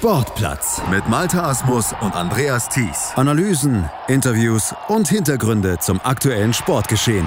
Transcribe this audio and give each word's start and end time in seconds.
Sportplatz 0.00 0.80
mit 0.90 1.06
Malta 1.10 1.50
Asmus 1.50 1.92
und 2.00 2.16
Andreas 2.16 2.70
Thies. 2.70 3.12
Analysen, 3.16 3.84
Interviews 4.08 4.74
und 4.88 5.06
Hintergründe 5.06 5.76
zum 5.78 6.00
aktuellen 6.02 6.54
Sportgeschehen 6.54 7.26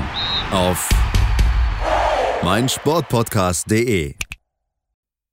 auf 0.52 0.90
meinsportpodcast.de. 2.44 4.16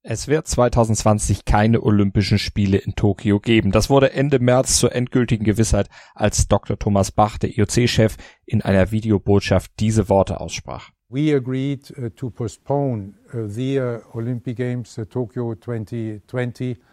Es 0.03 0.29
wird 0.29 0.49
2020 0.49 1.47
keine 1.47 1.83
Olympischen 1.83 2.39
Spiele 2.39 2.77
in 2.77 2.95
Tokio 2.95 3.41
geben. 3.41 3.73
Das 3.73 3.89
wurde 3.89 4.13
Ende 4.13 4.39
März 4.39 4.77
zur 4.77 4.95
endgültigen 4.95 5.45
Gewissheit, 5.45 5.89
als 6.15 6.47
Dr. 6.47 6.79
Thomas 6.79 7.11
Bach, 7.11 7.39
der 7.39 7.57
IOC-Chef, 7.57 8.17
in 8.45 8.61
einer 8.61 8.91
Videobotschaft 8.91 9.73
diese 9.81 10.11
Worte 10.11 10.43
aussprach. 10.43 10.91
We 11.09 11.35
agreed 11.35 11.91
uh, 11.97 12.11
to 12.11 12.29
postpone 12.29 13.15
uh, 13.33 13.49
the 13.49 13.81
uh, 13.81 14.01
Olympic 14.13 14.59
Games 14.59 15.01
Tokyo 15.09 15.55
2020 15.55 16.75
to 16.75 16.90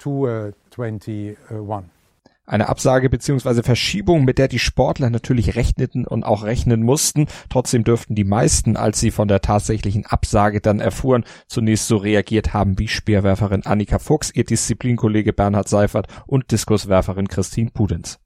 2021. 0.00 1.90
Eine 2.50 2.68
Absage 2.68 3.08
bzw. 3.08 3.62
Verschiebung, 3.62 4.24
mit 4.24 4.38
der 4.38 4.48
die 4.48 4.58
Sportler 4.58 5.08
natürlich 5.08 5.54
rechneten 5.54 6.04
und 6.04 6.24
auch 6.24 6.42
rechnen 6.42 6.82
mussten. 6.82 7.28
Trotzdem 7.48 7.84
dürften 7.84 8.16
die 8.16 8.24
meisten, 8.24 8.76
als 8.76 8.98
sie 8.98 9.12
von 9.12 9.28
der 9.28 9.40
tatsächlichen 9.40 10.04
Absage 10.04 10.60
dann 10.60 10.80
erfuhren, 10.80 11.22
zunächst 11.46 11.86
so 11.86 11.96
reagiert 11.96 12.52
haben 12.52 12.76
wie 12.80 12.88
Speerwerferin 12.88 13.66
Annika 13.66 14.00
Fuchs, 14.00 14.32
ihr 14.34 14.42
Disziplinkollege 14.42 15.32
Bernhard 15.32 15.68
Seifert 15.68 16.08
und 16.26 16.50
Diskuswerferin 16.50 17.28
Christine 17.28 17.70
Pudenz. 17.70 18.18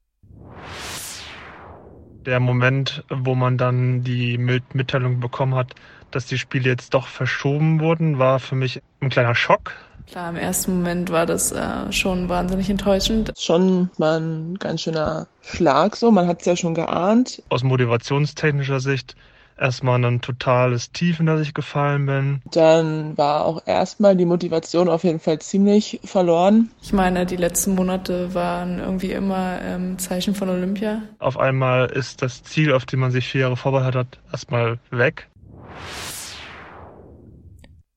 Der 2.25 2.39
Moment, 2.39 3.03
wo 3.11 3.35
man 3.35 3.59
dann 3.59 4.01
die 4.01 4.39
Mitteilung 4.39 5.19
bekommen 5.19 5.53
hat, 5.53 5.75
dass 6.09 6.25
die 6.25 6.39
Spiele 6.39 6.69
jetzt 6.69 6.95
doch 6.95 7.05
verschoben 7.05 7.79
wurden, 7.79 8.17
war 8.17 8.39
für 8.39 8.55
mich 8.55 8.81
ein 9.01 9.09
kleiner 9.09 9.35
Schock 9.35 9.73
Klar, 10.07 10.29
im 10.29 10.35
ersten 10.35 10.77
Moment 10.77 11.11
war 11.11 11.25
das 11.25 11.51
äh, 11.51 11.91
schon 11.91 12.29
wahnsinnig 12.29 12.69
enttäuschend. 12.69 13.33
Schon 13.37 13.89
mal 13.97 14.19
ein 14.19 14.55
ganz 14.59 14.81
schöner 14.81 15.27
Schlag 15.41 15.95
so, 15.95 16.11
man 16.11 16.27
hat 16.27 16.41
es 16.41 16.45
ja 16.45 16.55
schon 16.55 16.73
geahnt. 16.73 17.41
Aus 17.49 17.63
motivationstechnischer 17.63 18.79
Sicht 18.79 19.15
erstmal 19.57 20.03
ein 20.03 20.21
totales 20.21 20.91
Tief, 20.91 21.19
in 21.19 21.25
das 21.25 21.41
ich 21.41 21.53
gefallen 21.53 22.05
bin. 22.05 22.41
Dann 22.51 23.17
war 23.17 23.45
auch 23.45 23.65
erstmal 23.65 24.15
die 24.15 24.25
Motivation 24.25 24.89
auf 24.89 25.03
jeden 25.03 25.19
Fall 25.19 25.39
ziemlich 25.39 25.99
verloren. 26.03 26.71
Ich 26.81 26.93
meine, 26.93 27.25
die 27.25 27.37
letzten 27.37 27.75
Monate 27.75 28.33
waren 28.33 28.79
irgendwie 28.79 29.11
immer 29.11 29.59
ähm, 29.61 29.97
Zeichen 29.97 30.35
von 30.35 30.49
Olympia. 30.49 31.01
Auf 31.19 31.37
einmal 31.37 31.87
ist 31.87 32.21
das 32.21 32.43
Ziel, 32.43 32.73
auf 32.73 32.85
dem 32.85 32.99
man 32.99 33.11
sich 33.11 33.27
vier 33.27 33.41
Jahre 33.41 33.57
vorbereitet 33.57 33.95
hat, 33.95 34.19
erstmal 34.31 34.79
weg. 34.91 35.29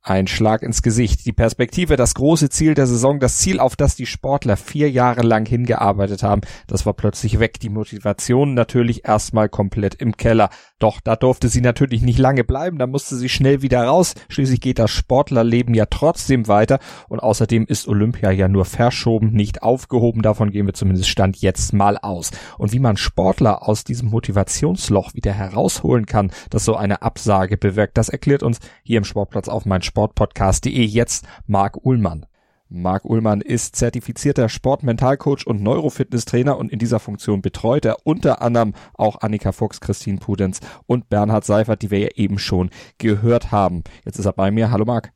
Ein 0.08 0.26
Schlag 0.26 0.62
ins 0.62 0.80
Gesicht. 0.80 1.26
Die 1.26 1.34
Perspektive, 1.34 1.96
das 1.96 2.14
große 2.14 2.48
Ziel 2.48 2.72
der 2.72 2.86
Saison, 2.86 3.20
das 3.20 3.36
Ziel, 3.36 3.60
auf 3.60 3.76
das 3.76 3.94
die 3.94 4.06
Sportler 4.06 4.56
vier 4.56 4.90
Jahre 4.90 5.20
lang 5.20 5.46
hingearbeitet 5.46 6.22
haben, 6.22 6.40
das 6.66 6.86
war 6.86 6.94
plötzlich 6.94 7.40
weg. 7.40 7.60
Die 7.60 7.68
Motivation 7.68 8.54
natürlich 8.54 9.06
erstmal 9.06 9.50
komplett 9.50 9.96
im 9.96 10.16
Keller. 10.16 10.48
Doch 10.78 11.00
da 11.04 11.14
durfte 11.14 11.50
sie 11.50 11.60
natürlich 11.60 12.00
nicht 12.00 12.18
lange 12.18 12.42
bleiben, 12.42 12.78
da 12.78 12.86
musste 12.86 13.16
sie 13.16 13.28
schnell 13.28 13.60
wieder 13.60 13.84
raus. 13.84 14.14
Schließlich 14.30 14.62
geht 14.62 14.78
das 14.78 14.90
Sportlerleben 14.90 15.74
ja 15.74 15.84
trotzdem 15.84 16.48
weiter 16.48 16.78
und 17.08 17.18
außerdem 17.20 17.66
ist 17.66 17.86
Olympia 17.86 18.30
ja 18.30 18.48
nur 18.48 18.64
verschoben, 18.64 19.32
nicht 19.32 19.62
aufgehoben. 19.62 20.22
Davon 20.22 20.50
gehen 20.50 20.64
wir 20.64 20.72
zumindest 20.72 21.10
Stand 21.10 21.36
jetzt 21.42 21.74
mal 21.74 21.98
aus. 21.98 22.30
Und 22.56 22.72
wie 22.72 22.78
man 22.78 22.96
Sportler 22.96 23.68
aus 23.68 23.84
diesem 23.84 24.08
Motivationsloch 24.08 25.12
wieder 25.12 25.32
herausholen 25.32 26.06
kann, 26.06 26.30
das 26.48 26.64
so 26.64 26.76
eine 26.76 27.02
Absage 27.02 27.58
bewirkt, 27.58 27.98
das 27.98 28.08
erklärt 28.08 28.42
uns 28.42 28.58
hier 28.82 28.96
im 28.96 29.04
Sportplatz 29.04 29.48
auf 29.48 29.66
mein 29.66 29.82
Sportpodcast.de 29.98 30.84
jetzt 30.84 31.26
Marc 31.48 31.84
Uhlmann. 31.84 32.24
Marc 32.68 33.04
Ullmann 33.04 33.40
ist 33.40 33.74
zertifizierter 33.74 34.48
Sportmentalcoach 34.48 35.44
und 35.44 35.60
Neurofitnesstrainer 35.60 36.56
und 36.56 36.70
in 36.70 36.78
dieser 36.78 37.00
Funktion 37.00 37.42
betreut 37.42 37.84
er 37.84 38.06
unter 38.06 38.40
anderem 38.40 38.74
auch 38.94 39.22
Annika 39.22 39.50
Fuchs, 39.50 39.80
Christine 39.80 40.18
Pudenz 40.18 40.60
und 40.86 41.08
Bernhard 41.08 41.44
Seifert, 41.44 41.82
die 41.82 41.90
wir 41.90 41.98
ja 41.98 42.08
eben 42.14 42.38
schon 42.38 42.70
gehört 42.98 43.50
haben. 43.50 43.82
Jetzt 44.04 44.20
ist 44.20 44.26
er 44.26 44.34
bei 44.34 44.52
mir. 44.52 44.70
Hallo 44.70 44.84
Marc. 44.84 45.10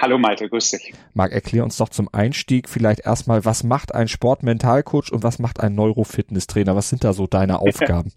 Hallo 0.00 0.16
Malte, 0.16 0.48
grüß 0.48 0.70
dich. 0.70 0.94
Marc, 1.12 1.32
erklär 1.32 1.62
uns 1.62 1.76
doch 1.76 1.90
zum 1.90 2.08
Einstieg 2.10 2.70
vielleicht 2.70 3.00
erstmal, 3.00 3.44
was 3.44 3.62
macht 3.62 3.94
ein 3.94 4.08
Sportmentalcoach 4.08 5.12
und 5.12 5.22
was 5.22 5.38
macht 5.38 5.60
ein 5.60 5.74
Neurofitnesstrainer? 5.74 6.76
Was 6.76 6.88
sind 6.88 7.04
da 7.04 7.12
so 7.12 7.26
deine 7.26 7.58
Aufgaben? 7.60 8.12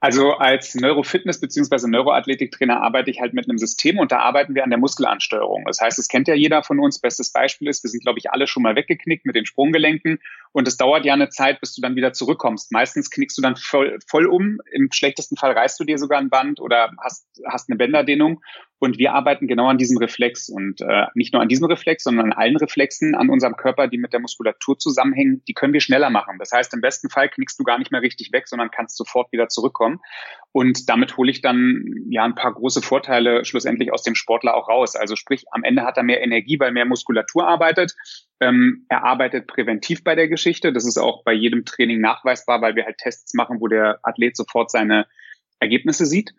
Also 0.00 0.32
als 0.32 0.74
Neurofitness 0.74 1.40
bzw. 1.40 1.86
Neuroathletiktrainer 1.88 2.80
arbeite 2.80 3.10
ich 3.10 3.20
halt 3.20 3.34
mit 3.34 3.48
einem 3.48 3.58
System 3.58 3.98
und 3.98 4.10
da 4.10 4.18
arbeiten 4.18 4.54
wir 4.54 4.64
an 4.64 4.70
der 4.70 4.78
Muskelansteuerung. 4.78 5.64
Das 5.66 5.80
heißt, 5.80 5.98
es 5.98 6.08
kennt 6.08 6.28
ja 6.28 6.34
jeder 6.34 6.62
von 6.62 6.80
uns. 6.80 6.98
Bestes 6.98 7.32
Beispiel 7.32 7.68
ist, 7.68 7.84
wir 7.84 7.90
sind, 7.90 8.02
glaube 8.02 8.18
ich, 8.18 8.30
alle 8.30 8.46
schon 8.46 8.62
mal 8.62 8.74
weggeknickt 8.74 9.26
mit 9.26 9.36
den 9.36 9.46
Sprunggelenken 9.46 10.18
und 10.52 10.66
es 10.66 10.76
dauert 10.76 11.04
ja 11.04 11.12
eine 11.14 11.28
Zeit, 11.28 11.60
bis 11.60 11.74
du 11.74 11.82
dann 11.82 11.96
wieder 11.96 12.12
zurückkommst. 12.12 12.72
Meistens 12.72 13.10
knickst 13.10 13.38
du 13.38 13.42
dann 13.42 13.56
voll, 13.56 13.98
voll 14.06 14.26
um. 14.26 14.58
Im 14.72 14.90
schlechtesten 14.90 15.36
Fall 15.36 15.52
reißt 15.52 15.78
du 15.78 15.84
dir 15.84 15.98
sogar 15.98 16.18
ein 16.18 16.30
Band 16.30 16.60
oder 16.60 16.90
hast, 17.02 17.26
hast 17.46 17.68
eine 17.68 17.76
Bänderdehnung. 17.76 18.42
Und 18.82 18.98
wir 18.98 19.12
arbeiten 19.14 19.46
genau 19.46 19.68
an 19.68 19.78
diesem 19.78 19.96
Reflex 19.98 20.48
und 20.48 20.80
äh, 20.80 21.06
nicht 21.14 21.32
nur 21.32 21.40
an 21.40 21.46
diesem 21.46 21.66
Reflex, 21.66 22.02
sondern 22.02 22.32
an 22.32 22.32
allen 22.32 22.56
Reflexen 22.56 23.14
an 23.14 23.30
unserem 23.30 23.54
Körper, 23.54 23.86
die 23.86 23.96
mit 23.96 24.12
der 24.12 24.18
Muskulatur 24.18 24.76
zusammenhängen, 24.76 25.40
die 25.46 25.54
können 25.54 25.72
wir 25.72 25.80
schneller 25.80 26.10
machen. 26.10 26.36
Das 26.40 26.50
heißt, 26.50 26.74
im 26.74 26.80
besten 26.80 27.08
Fall 27.08 27.28
knickst 27.28 27.60
du 27.60 27.62
gar 27.62 27.78
nicht 27.78 27.92
mehr 27.92 28.02
richtig 28.02 28.32
weg, 28.32 28.48
sondern 28.48 28.72
kannst 28.72 28.96
sofort 28.96 29.30
wieder 29.30 29.46
zurückkommen. 29.48 30.00
Und 30.50 30.88
damit 30.88 31.16
hole 31.16 31.30
ich 31.30 31.42
dann 31.42 31.84
ja 32.10 32.24
ein 32.24 32.34
paar 32.34 32.52
große 32.52 32.82
Vorteile 32.82 33.44
schlussendlich 33.44 33.92
aus 33.92 34.02
dem 34.02 34.16
Sportler 34.16 34.56
auch 34.56 34.68
raus. 34.68 34.96
Also 34.96 35.14
sprich, 35.14 35.44
am 35.52 35.62
Ende 35.62 35.84
hat 35.84 35.96
er 35.96 36.02
mehr 36.02 36.20
Energie, 36.20 36.58
weil 36.58 36.72
mehr 36.72 36.84
Muskulatur 36.84 37.46
arbeitet. 37.46 37.94
Ähm, 38.40 38.84
er 38.88 39.04
arbeitet 39.04 39.46
präventiv 39.46 40.02
bei 40.02 40.16
der 40.16 40.26
Geschichte. 40.26 40.72
Das 40.72 40.84
ist 40.84 40.98
auch 40.98 41.22
bei 41.22 41.34
jedem 41.34 41.64
Training 41.64 42.00
nachweisbar, 42.00 42.60
weil 42.60 42.74
wir 42.74 42.84
halt 42.84 42.98
Tests 42.98 43.32
machen, 43.34 43.60
wo 43.60 43.68
der 43.68 44.00
Athlet 44.02 44.36
sofort 44.36 44.72
seine 44.72 45.06
Ergebnisse 45.60 46.04
sieht. 46.04 46.34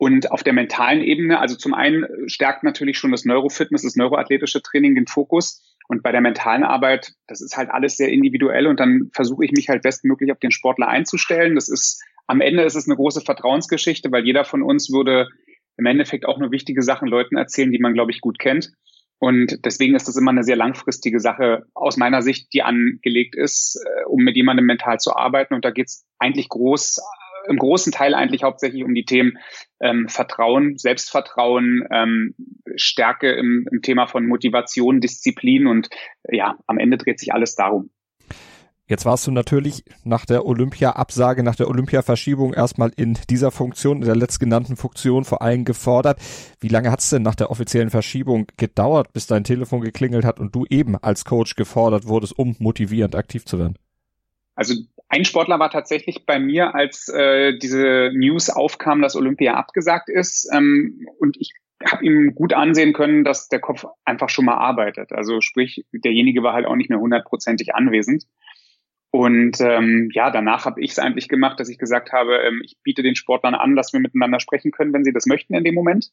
Und 0.00 0.32
auf 0.32 0.42
der 0.42 0.54
mentalen 0.54 1.02
Ebene, 1.02 1.40
also 1.40 1.56
zum 1.56 1.74
einen 1.74 2.06
stärkt 2.26 2.64
natürlich 2.64 2.96
schon 2.96 3.10
das 3.10 3.26
Neurofitness, 3.26 3.82
das 3.82 3.96
neuroathletische 3.96 4.62
Training 4.62 4.94
den 4.94 5.06
Fokus. 5.06 5.62
Und 5.88 6.02
bei 6.02 6.10
der 6.10 6.22
mentalen 6.22 6.64
Arbeit, 6.64 7.12
das 7.26 7.42
ist 7.42 7.58
halt 7.58 7.68
alles 7.68 7.98
sehr 7.98 8.08
individuell 8.08 8.66
und 8.66 8.80
dann 8.80 9.10
versuche 9.12 9.44
ich 9.44 9.52
mich 9.52 9.68
halt 9.68 9.82
bestmöglich 9.82 10.32
auf 10.32 10.38
den 10.38 10.52
Sportler 10.52 10.88
einzustellen. 10.88 11.54
Das 11.54 11.68
ist, 11.68 12.02
am 12.26 12.40
Ende 12.40 12.62
ist 12.62 12.76
es 12.76 12.88
eine 12.88 12.96
große 12.96 13.20
Vertrauensgeschichte, 13.20 14.10
weil 14.10 14.24
jeder 14.24 14.46
von 14.46 14.62
uns 14.62 14.90
würde 14.90 15.28
im 15.76 15.84
Endeffekt 15.84 16.24
auch 16.24 16.38
nur 16.38 16.50
wichtige 16.50 16.80
Sachen 16.80 17.06
Leuten 17.06 17.36
erzählen, 17.36 17.70
die 17.70 17.78
man, 17.78 17.92
glaube 17.92 18.10
ich, 18.10 18.22
gut 18.22 18.38
kennt. 18.38 18.72
Und 19.18 19.66
deswegen 19.66 19.94
ist 19.94 20.08
das 20.08 20.16
immer 20.16 20.30
eine 20.30 20.44
sehr 20.44 20.56
langfristige 20.56 21.20
Sache 21.20 21.66
aus 21.74 21.98
meiner 21.98 22.22
Sicht, 22.22 22.54
die 22.54 22.62
angelegt 22.62 23.36
ist, 23.36 23.78
äh, 23.84 24.06
um 24.06 24.24
mit 24.24 24.34
jemandem 24.34 24.64
mental 24.64 24.98
zu 24.98 25.14
arbeiten. 25.14 25.52
Und 25.52 25.66
da 25.66 25.70
geht 25.70 25.88
es 25.88 26.06
eigentlich 26.18 26.48
groß 26.48 27.00
im 27.48 27.58
großen 27.58 27.92
Teil 27.92 28.14
eigentlich 28.14 28.42
hauptsächlich 28.42 28.84
um 28.84 28.94
die 28.94 29.04
Themen 29.04 29.38
ähm, 29.80 30.08
Vertrauen, 30.08 30.76
Selbstvertrauen, 30.78 31.84
ähm, 31.90 32.34
Stärke 32.76 33.32
im, 33.32 33.66
im 33.70 33.82
Thema 33.82 34.06
von 34.06 34.26
Motivation, 34.26 35.00
Disziplin 35.00 35.66
und 35.66 35.88
ja, 36.28 36.58
am 36.66 36.78
Ende 36.78 36.98
dreht 36.98 37.18
sich 37.18 37.32
alles 37.32 37.54
darum. 37.54 37.90
Jetzt 38.90 39.04
warst 39.04 39.24
du 39.24 39.30
natürlich 39.30 39.84
nach 40.02 40.26
der 40.26 40.44
Olympia-Absage, 40.44 41.44
nach 41.44 41.54
der 41.54 41.68
Olympia-Verschiebung 41.68 42.52
erstmal 42.52 42.90
in 42.96 43.16
dieser 43.30 43.52
Funktion, 43.52 43.98
in 43.98 44.06
der 44.06 44.16
letztgenannten 44.16 44.76
Funktion 44.76 45.24
vor 45.24 45.42
allem 45.42 45.64
gefordert. 45.64 46.18
Wie 46.58 46.66
lange 46.66 46.90
hat 46.90 46.98
es 46.98 47.10
denn 47.10 47.22
nach 47.22 47.36
der 47.36 47.52
offiziellen 47.52 47.90
Verschiebung 47.90 48.48
gedauert, 48.56 49.12
bis 49.12 49.28
dein 49.28 49.44
Telefon 49.44 49.80
geklingelt 49.80 50.24
hat 50.24 50.40
und 50.40 50.56
du 50.56 50.66
eben 50.68 50.96
als 50.96 51.24
Coach 51.24 51.54
gefordert 51.54 52.08
wurdest, 52.08 52.36
um 52.36 52.56
motivierend 52.58 53.14
aktiv 53.14 53.44
zu 53.44 53.60
werden? 53.60 53.76
Also 54.60 54.74
ein 55.08 55.24
Sportler 55.24 55.58
war 55.58 55.70
tatsächlich 55.70 56.26
bei 56.26 56.38
mir, 56.38 56.74
als 56.74 57.08
äh, 57.08 57.56
diese 57.56 58.10
News 58.12 58.50
aufkam, 58.50 59.00
dass 59.00 59.16
Olympia 59.16 59.54
abgesagt 59.54 60.10
ist. 60.10 60.50
Ähm, 60.52 61.08
und 61.18 61.38
ich 61.40 61.54
habe 61.82 62.04
ihm 62.04 62.34
gut 62.34 62.52
ansehen 62.52 62.92
können, 62.92 63.24
dass 63.24 63.48
der 63.48 63.60
Kopf 63.60 63.86
einfach 64.04 64.28
schon 64.28 64.44
mal 64.44 64.58
arbeitet. 64.58 65.12
Also 65.12 65.40
sprich, 65.40 65.86
derjenige 65.92 66.42
war 66.42 66.52
halt 66.52 66.66
auch 66.66 66.76
nicht 66.76 66.90
mehr 66.90 67.00
hundertprozentig 67.00 67.74
anwesend. 67.74 68.26
Und 69.12 69.62
ähm, 69.62 70.10
ja, 70.12 70.30
danach 70.30 70.66
habe 70.66 70.82
ich 70.82 70.90
es 70.90 70.98
eigentlich 70.98 71.28
gemacht, 71.28 71.58
dass 71.58 71.70
ich 71.70 71.78
gesagt 71.78 72.12
habe, 72.12 72.36
ähm, 72.46 72.60
ich 72.62 72.76
biete 72.82 73.02
den 73.02 73.16
Sportlern 73.16 73.54
an, 73.54 73.76
dass 73.76 73.94
wir 73.94 74.00
miteinander 74.00 74.40
sprechen 74.40 74.72
können, 74.72 74.92
wenn 74.92 75.04
sie 75.04 75.12
das 75.14 75.24
möchten 75.24 75.54
in 75.54 75.64
dem 75.64 75.74
Moment. 75.74 76.10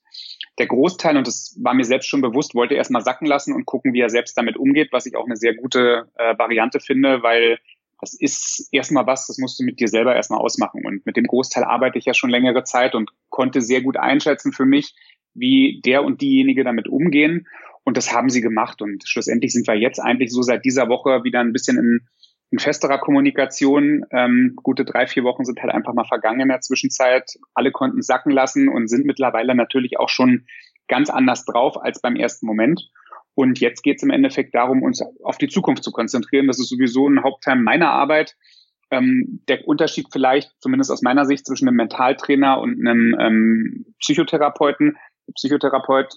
Der 0.58 0.68
Großteil, 0.68 1.18
und 1.18 1.28
das 1.28 1.60
war 1.62 1.74
mir 1.74 1.84
selbst 1.84 2.08
schon 2.08 2.22
bewusst, 2.22 2.56
wollte 2.56 2.76
erstmal 2.76 3.04
sacken 3.04 3.28
lassen 3.28 3.54
und 3.54 3.66
gucken, 3.66 3.92
wie 3.92 4.00
er 4.00 4.10
selbst 4.10 4.38
damit 4.38 4.56
umgeht, 4.56 4.94
was 4.94 5.06
ich 5.06 5.18
auch 5.18 5.26
eine 5.26 5.36
sehr 5.36 5.54
gute 5.54 6.08
äh, 6.16 6.38
Variante 6.40 6.80
finde, 6.80 7.22
weil 7.24 7.60
das 8.00 8.14
ist 8.14 8.70
erstmal 8.72 9.08
was, 9.08 9.28
das 9.28 9.38
musst 9.38 9.60
du 9.60 9.64
mit 9.64 9.80
dir 9.80 9.88
selber 9.88 10.16
erstmal 10.16 10.40
ausmachen. 10.40 10.86
Und 10.86 11.06
mit 11.06 11.18
dem 11.18 11.26
Großteil 11.26 11.64
arbeite 11.64 11.98
ich 11.98 12.06
ja 12.06 12.14
schon 12.14 12.30
längere 12.30 12.64
Zeit 12.64 12.96
und 12.96 13.12
konnte 13.30 13.62
sehr 13.62 13.82
gut 13.82 13.98
einschätzen 13.98 14.52
für 14.52 14.66
mich, 14.66 14.96
wie 15.34 15.82
der 15.84 16.04
und 16.04 16.22
diejenige 16.22 16.64
damit 16.64 16.88
umgehen. 16.88 17.48
Und 17.84 17.98
das 17.98 18.14
haben 18.14 18.30
sie 18.30 18.42
gemacht. 18.42 18.82
Und 18.82 19.08
schlussendlich 19.08 19.54
sind 19.54 19.68
wir 19.68 19.76
jetzt 19.76 20.00
eigentlich 20.00 20.32
so 20.32 20.42
seit 20.42 20.66
dieser 20.66 20.90
Woche 20.90 21.24
wieder 21.24 21.40
ein 21.40 21.54
bisschen 21.54 21.78
in, 21.78 22.08
in 22.52 22.60
festerer 22.60 23.00
Kommunikation. 23.00 24.06
Ähm, 24.12 24.54
gute 24.62 24.86
drei, 24.86 25.08
vier 25.08 25.24
Wochen 25.24 25.46
sind 25.46 25.62
halt 25.62 25.74
einfach 25.74 25.94
mal 25.94 26.06
vergangen 26.06 26.42
in 26.42 26.50
der 26.50 26.62
Zwischenzeit. 26.62 27.38
Alle 27.54 27.72
konnten 27.72 28.02
sacken 28.02 28.32
lassen 28.32 28.70
und 28.70 28.90
sind 28.90 29.06
mittlerweile 29.06 29.56
natürlich 29.56 30.00
auch 30.00 30.10
schon 30.10 30.46
ganz 30.88 31.10
anders 31.10 31.46
drauf 31.46 31.82
als 31.82 32.02
beim 32.02 32.16
ersten 32.16 32.46
Moment. 32.46 32.90
Und 33.38 33.60
jetzt 33.60 33.84
geht 33.84 33.98
es 33.98 34.04
im 34.04 34.10
Endeffekt 34.10 34.56
darum, 34.56 34.82
uns 34.82 35.00
auf 35.24 35.38
die 35.38 35.48
Zukunft 35.48 35.84
zu 35.84 35.92
konzentrieren. 35.92 36.48
Das 36.48 36.58
ist 36.58 36.70
sowieso 36.70 37.08
ein 37.08 37.22
Hauptteil 37.22 37.56
meiner 37.56 37.92
Arbeit. 37.92 38.36
Ähm, 38.90 39.44
der 39.48 39.68
Unterschied 39.68 40.08
vielleicht, 40.12 40.52
zumindest 40.60 40.90
aus 40.90 41.04
meiner 41.04 41.24
Sicht, 41.28 41.46
zwischen 41.46 41.68
einem 41.68 41.78
Mentaltrainer 41.78 42.60
und 42.60 42.80
einem 42.80 43.16
ähm, 43.20 43.86
Psychotherapeuten. 44.00 44.98
Psychotherapeut 45.36 46.16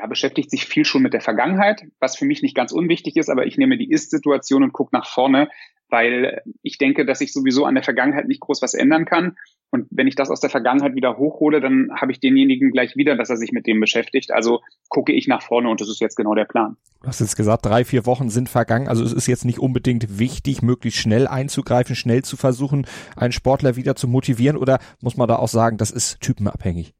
ja, 0.00 0.06
beschäftigt 0.06 0.50
sich 0.50 0.64
viel 0.64 0.86
schon 0.86 1.02
mit 1.02 1.12
der 1.12 1.20
Vergangenheit, 1.20 1.84
was 1.98 2.16
für 2.16 2.24
mich 2.24 2.42
nicht 2.42 2.54
ganz 2.54 2.72
unwichtig 2.72 3.16
ist, 3.16 3.28
aber 3.28 3.46
ich 3.46 3.58
nehme 3.58 3.76
die 3.76 3.90
Ist-Situation 3.90 4.62
und 4.62 4.72
gucke 4.72 4.96
nach 4.96 5.06
vorne, 5.06 5.50
weil 5.90 6.40
ich 6.62 6.78
denke, 6.78 7.04
dass 7.04 7.20
ich 7.20 7.34
sowieso 7.34 7.66
an 7.66 7.74
der 7.74 7.84
Vergangenheit 7.84 8.26
nicht 8.26 8.40
groß 8.40 8.62
was 8.62 8.72
ändern 8.72 9.04
kann. 9.04 9.36
Und 9.70 9.86
wenn 9.90 10.06
ich 10.06 10.14
das 10.14 10.30
aus 10.30 10.40
der 10.40 10.48
Vergangenheit 10.48 10.94
wieder 10.94 11.18
hochhole, 11.18 11.60
dann 11.60 11.90
habe 11.94 12.12
ich 12.12 12.20
denjenigen 12.20 12.70
gleich 12.70 12.96
wieder, 12.96 13.14
dass 13.14 13.28
er 13.28 13.36
sich 13.36 13.52
mit 13.52 13.66
dem 13.66 13.78
beschäftigt. 13.78 14.32
Also 14.32 14.60
gucke 14.88 15.12
ich 15.12 15.28
nach 15.28 15.42
vorne 15.42 15.68
und 15.68 15.80
das 15.80 15.88
ist 15.88 16.00
jetzt 16.00 16.16
genau 16.16 16.34
der 16.34 16.46
Plan. 16.46 16.76
Du 17.02 17.08
hast 17.08 17.20
jetzt 17.20 17.36
gesagt, 17.36 17.66
drei, 17.66 17.84
vier 17.84 18.06
Wochen 18.06 18.30
sind 18.30 18.48
vergangen. 18.48 18.88
Also 18.88 19.04
es 19.04 19.12
ist 19.12 19.26
jetzt 19.26 19.44
nicht 19.44 19.58
unbedingt 19.58 20.18
wichtig, 20.18 20.62
möglichst 20.62 21.00
schnell 21.00 21.28
einzugreifen, 21.28 21.94
schnell 21.94 22.22
zu 22.22 22.38
versuchen, 22.38 22.86
einen 23.16 23.32
Sportler 23.32 23.76
wieder 23.76 23.96
zu 23.96 24.08
motivieren. 24.08 24.56
Oder 24.56 24.78
muss 25.02 25.18
man 25.18 25.28
da 25.28 25.36
auch 25.36 25.48
sagen, 25.48 25.76
das 25.76 25.90
ist 25.90 26.20
typenabhängig? 26.20 26.94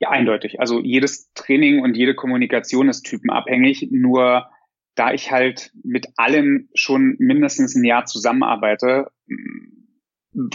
Ja, 0.00 0.10
eindeutig. 0.10 0.60
Also 0.60 0.80
jedes 0.80 1.32
Training 1.34 1.82
und 1.82 1.94
jede 1.94 2.14
Kommunikation 2.14 2.88
ist 2.88 3.02
typenabhängig. 3.02 3.88
Nur 3.90 4.50
da 4.94 5.12
ich 5.12 5.30
halt 5.30 5.72
mit 5.84 6.08
allen 6.16 6.70
schon 6.74 7.16
mindestens 7.18 7.76
ein 7.76 7.84
Jahr 7.84 8.06
zusammenarbeite, 8.06 9.10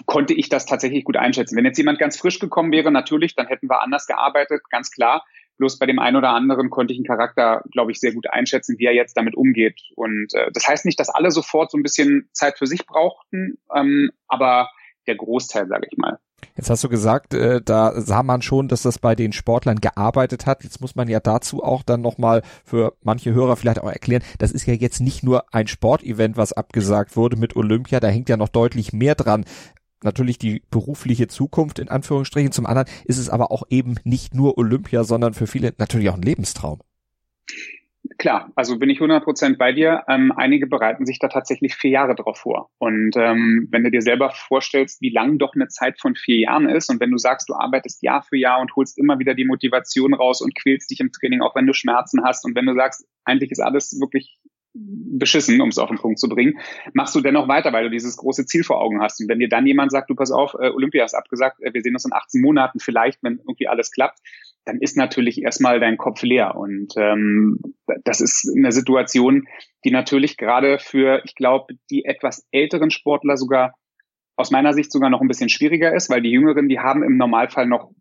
konnte 0.05 0.33
ich 0.33 0.49
das 0.49 0.65
tatsächlich 0.65 1.03
gut 1.03 1.17
einschätzen. 1.17 1.55
Wenn 1.55 1.65
jetzt 1.65 1.77
jemand 1.77 1.99
ganz 1.99 2.17
frisch 2.17 2.39
gekommen 2.39 2.71
wäre, 2.71 2.91
natürlich, 2.91 3.35
dann 3.35 3.47
hätten 3.47 3.69
wir 3.69 3.83
anders 3.83 4.07
gearbeitet, 4.07 4.61
ganz 4.69 4.89
klar. 4.89 5.23
Bloß 5.57 5.77
bei 5.79 5.85
dem 5.85 5.99
einen 5.99 6.17
oder 6.17 6.29
anderen 6.31 6.69
konnte 6.69 6.93
ich 6.93 6.99
einen 6.99 7.05
Charakter, 7.05 7.63
glaube 7.71 7.91
ich, 7.91 7.99
sehr 7.99 8.13
gut 8.13 8.29
einschätzen, 8.29 8.77
wie 8.79 8.85
er 8.85 8.93
jetzt 8.93 9.15
damit 9.15 9.35
umgeht. 9.35 9.79
Und 9.95 10.33
äh, 10.33 10.51
das 10.53 10.67
heißt 10.67 10.85
nicht, 10.85 10.99
dass 10.99 11.09
alle 11.09 11.31
sofort 11.31 11.71
so 11.71 11.77
ein 11.77 11.83
bisschen 11.83 12.29
Zeit 12.33 12.57
für 12.57 12.67
sich 12.67 12.85
brauchten, 12.85 13.57
ähm, 13.73 14.11
aber 14.27 14.69
der 15.07 15.15
Großteil, 15.15 15.67
sage 15.67 15.87
ich 15.89 15.97
mal. 15.97 16.19
Jetzt 16.55 16.69
hast 16.69 16.83
du 16.83 16.89
gesagt, 16.89 17.33
äh, 17.33 17.61
da 17.63 17.99
sah 17.99 18.23
man 18.23 18.41
schon, 18.41 18.67
dass 18.67 18.81
das 18.81 18.99
bei 18.99 19.15
den 19.15 19.33
Sportlern 19.33 19.79
gearbeitet 19.79 20.45
hat. 20.45 20.63
Jetzt 20.63 20.81
muss 20.81 20.95
man 20.95 21.07
ja 21.07 21.19
dazu 21.19 21.63
auch 21.63 21.83
dann 21.83 22.01
nochmal 22.01 22.41
für 22.63 22.93
manche 23.03 23.33
Hörer 23.33 23.55
vielleicht 23.55 23.81
auch 23.81 23.91
erklären, 23.91 24.23
das 24.37 24.51
ist 24.51 24.65
ja 24.65 24.73
jetzt 24.73 24.99
nicht 25.01 25.23
nur 25.23 25.53
ein 25.53 25.67
Sportevent, 25.67 26.37
was 26.37 26.53
abgesagt 26.53 27.15
wurde 27.15 27.37
mit 27.37 27.55
Olympia, 27.55 27.99
da 27.99 28.07
hängt 28.07 28.29
ja 28.29 28.37
noch 28.37 28.49
deutlich 28.49 28.93
mehr 28.93 29.15
dran. 29.15 29.45
Natürlich 30.03 30.37
die 30.37 30.61
berufliche 30.69 31.27
Zukunft 31.27 31.79
in 31.79 31.89
Anführungsstrichen. 31.89 32.51
Zum 32.51 32.65
anderen 32.65 32.87
ist 33.05 33.17
es 33.17 33.29
aber 33.29 33.51
auch 33.51 33.63
eben 33.69 33.95
nicht 34.03 34.35
nur 34.35 34.57
Olympia, 34.57 35.03
sondern 35.03 35.33
für 35.33 35.47
viele 35.47 35.73
natürlich 35.77 36.09
auch 36.09 36.15
ein 36.15 36.21
Lebenstraum. 36.21 36.81
Klar, 38.17 38.51
also 38.55 38.79
bin 38.79 38.89
ich 38.89 38.99
100% 38.99 39.57
bei 39.57 39.73
dir. 39.73 40.03
Ähm, 40.07 40.31
einige 40.35 40.67
bereiten 40.67 41.05
sich 41.05 41.19
da 41.19 41.27
tatsächlich 41.27 41.75
vier 41.75 41.91
Jahre 41.91 42.15
drauf 42.15 42.37
vor. 42.37 42.69
Und 42.77 43.15
ähm, 43.17 43.67
wenn 43.71 43.83
du 43.83 43.91
dir 43.91 44.01
selber 44.01 44.31
vorstellst, 44.31 45.01
wie 45.01 45.09
lang 45.09 45.37
doch 45.37 45.53
eine 45.53 45.67
Zeit 45.67 45.99
von 45.99 46.15
vier 46.15 46.39
Jahren 46.39 46.69
ist 46.69 46.89
und 46.89 46.99
wenn 47.01 47.11
du 47.11 47.17
sagst, 47.17 47.49
du 47.49 47.55
arbeitest 47.55 48.01
Jahr 48.03 48.23
für 48.23 48.37
Jahr 48.37 48.61
und 48.61 48.75
holst 48.75 48.97
immer 48.97 49.19
wieder 49.19 49.33
die 49.33 49.45
Motivation 49.45 50.13
raus 50.13 50.41
und 50.41 50.55
quälst 50.55 50.91
dich 50.91 51.01
im 51.01 51.11
Training, 51.11 51.41
auch 51.41 51.55
wenn 51.55 51.67
du 51.67 51.73
Schmerzen 51.73 52.23
hast 52.23 52.45
und 52.45 52.55
wenn 52.55 52.65
du 52.65 52.73
sagst, 52.73 53.05
eigentlich 53.25 53.51
ist 53.51 53.59
alles 53.59 53.99
wirklich 53.99 54.39
beschissen, 54.75 55.61
um 55.61 55.69
es 55.69 55.77
auf 55.77 55.89
den 55.89 55.97
Punkt 55.97 56.19
zu 56.19 56.27
bringen, 56.27 56.59
machst 56.93 57.15
du 57.15 57.21
dennoch 57.21 57.47
weiter, 57.47 57.71
weil 57.71 57.85
du 57.85 57.89
dieses 57.89 58.17
große 58.17 58.45
Ziel 58.45 58.63
vor 58.63 58.81
Augen 58.81 59.01
hast. 59.01 59.21
Und 59.21 59.29
wenn 59.29 59.39
dir 59.39 59.49
dann 59.49 59.65
jemand 59.65 59.91
sagt, 59.91 60.09
du 60.09 60.15
pass 60.15 60.31
auf, 60.31 60.53
äh, 60.59 60.69
Olympia 60.69 61.05
ist 61.05 61.13
abgesagt, 61.13 61.61
äh, 61.61 61.73
wir 61.73 61.81
sehen 61.81 61.95
uns 61.95 62.05
in 62.05 62.13
18 62.13 62.41
Monaten 62.41 62.79
vielleicht, 62.79 63.23
wenn 63.23 63.37
irgendwie 63.37 63.67
alles 63.67 63.91
klappt, 63.91 64.19
dann 64.65 64.79
ist 64.79 64.97
natürlich 64.97 65.41
erstmal 65.41 65.79
dein 65.79 65.97
Kopf 65.97 66.23
leer. 66.23 66.55
Und 66.55 66.93
ähm, 66.97 67.59
das 68.03 68.21
ist 68.21 68.51
eine 68.55 68.71
Situation, 68.71 69.47
die 69.83 69.91
natürlich 69.91 70.37
gerade 70.37 70.79
für, 70.79 71.21
ich 71.23 71.35
glaube, 71.35 71.75
die 71.89 72.05
etwas 72.05 72.47
älteren 72.51 72.89
Sportler 72.91 73.37
sogar 73.37 73.75
aus 74.35 74.51
meiner 74.51 74.73
Sicht 74.73 74.91
sogar 74.91 75.09
noch 75.09 75.21
ein 75.21 75.27
bisschen 75.27 75.49
schwieriger 75.49 75.95
ist, 75.95 76.09
weil 76.09 76.21
die 76.21 76.31
Jüngeren, 76.31 76.67
die 76.67 76.79
haben 76.79 77.03
im 77.03 77.17
Normalfall 77.17 77.67
noch 77.67 77.91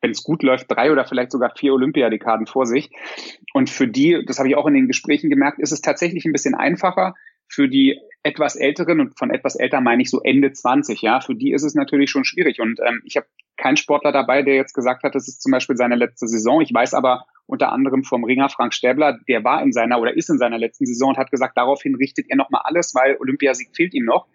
wenn 0.00 0.10
es 0.12 0.22
gut 0.22 0.42
läuft, 0.42 0.70
drei 0.70 0.92
oder 0.92 1.04
vielleicht 1.04 1.32
sogar 1.32 1.52
vier 1.56 1.74
Olympiadekaden 1.74 2.46
vor 2.46 2.66
sich. 2.66 2.90
Und 3.52 3.68
für 3.68 3.88
die, 3.88 4.24
das 4.26 4.38
habe 4.38 4.48
ich 4.48 4.56
auch 4.56 4.66
in 4.66 4.74
den 4.74 4.86
Gesprächen 4.86 5.30
gemerkt, 5.30 5.58
ist 5.58 5.72
es 5.72 5.80
tatsächlich 5.80 6.24
ein 6.24 6.32
bisschen 6.32 6.54
einfacher. 6.54 7.14
Für 7.48 7.68
die 7.68 7.98
etwas 8.22 8.56
älteren 8.56 9.00
und 9.00 9.18
von 9.18 9.30
etwas 9.30 9.56
älter 9.56 9.80
meine 9.80 10.02
ich 10.02 10.10
so 10.10 10.20
Ende 10.22 10.52
20, 10.52 11.00
ja, 11.02 11.20
für 11.20 11.34
die 11.34 11.52
ist 11.52 11.62
es 11.62 11.74
natürlich 11.74 12.10
schon 12.10 12.24
schwierig. 12.24 12.60
Und 12.60 12.80
ähm, 12.86 13.00
ich 13.04 13.16
habe 13.16 13.26
keinen 13.56 13.76
Sportler 13.76 14.12
dabei, 14.12 14.42
der 14.42 14.54
jetzt 14.54 14.74
gesagt 14.74 15.02
hat, 15.02 15.14
das 15.14 15.28
ist 15.28 15.42
zum 15.42 15.52
Beispiel 15.52 15.76
seine 15.76 15.96
letzte 15.96 16.28
Saison. 16.28 16.60
Ich 16.60 16.72
weiß 16.72 16.94
aber 16.94 17.26
unter 17.46 17.72
anderem 17.72 18.04
vom 18.04 18.24
Ringer 18.24 18.48
Frank 18.50 18.74
Stäbler, 18.74 19.18
der 19.26 19.42
war 19.44 19.62
in 19.62 19.72
seiner 19.72 20.00
oder 20.00 20.16
ist 20.16 20.28
in 20.28 20.38
seiner 20.38 20.58
letzten 20.58 20.86
Saison 20.86 21.10
und 21.10 21.18
hat 21.18 21.30
gesagt, 21.30 21.56
daraufhin 21.56 21.94
richtet 21.94 22.26
er 22.28 22.36
nochmal 22.36 22.62
alles, 22.64 22.94
weil 22.94 23.16
Olympiasieg 23.18 23.74
fehlt 23.74 23.94
ihm 23.94 24.04
noch. 24.04 24.26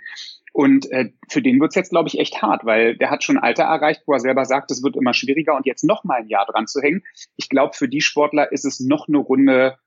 Und 0.52 0.92
äh, 0.92 1.10
für 1.30 1.42
den 1.42 1.60
wird's 1.60 1.76
jetzt, 1.76 1.90
glaube 1.90 2.10
ich, 2.10 2.20
echt 2.20 2.42
hart, 2.42 2.64
weil 2.64 2.96
der 2.96 3.10
hat 3.10 3.24
schon 3.24 3.40
Alter 3.40 3.64
erreicht, 3.64 4.04
wo 4.06 4.14
er 4.14 4.20
selber 4.20 4.46
sagt, 4.46 4.70
es 4.70 4.84
wird 4.84 4.96
immer 4.96 5.14
schwieriger 5.14 5.56
und 5.56 5.66
jetzt 5.66 5.84
noch 5.84 6.04
mal 6.04 6.22
ein 6.22 6.28
Jahr 6.28 6.46
dran 6.46 6.68
zu 6.68 6.80
hängen. 6.80 7.04
Ich 7.38 7.50
glaube, 7.50 7.74
für 7.76 7.88
die 7.88 8.02
Sportler 8.02 8.52
ist 8.52 8.64
es 8.64 8.80
noch 8.80 9.08
eine 9.08 9.18
Runde 9.18 9.78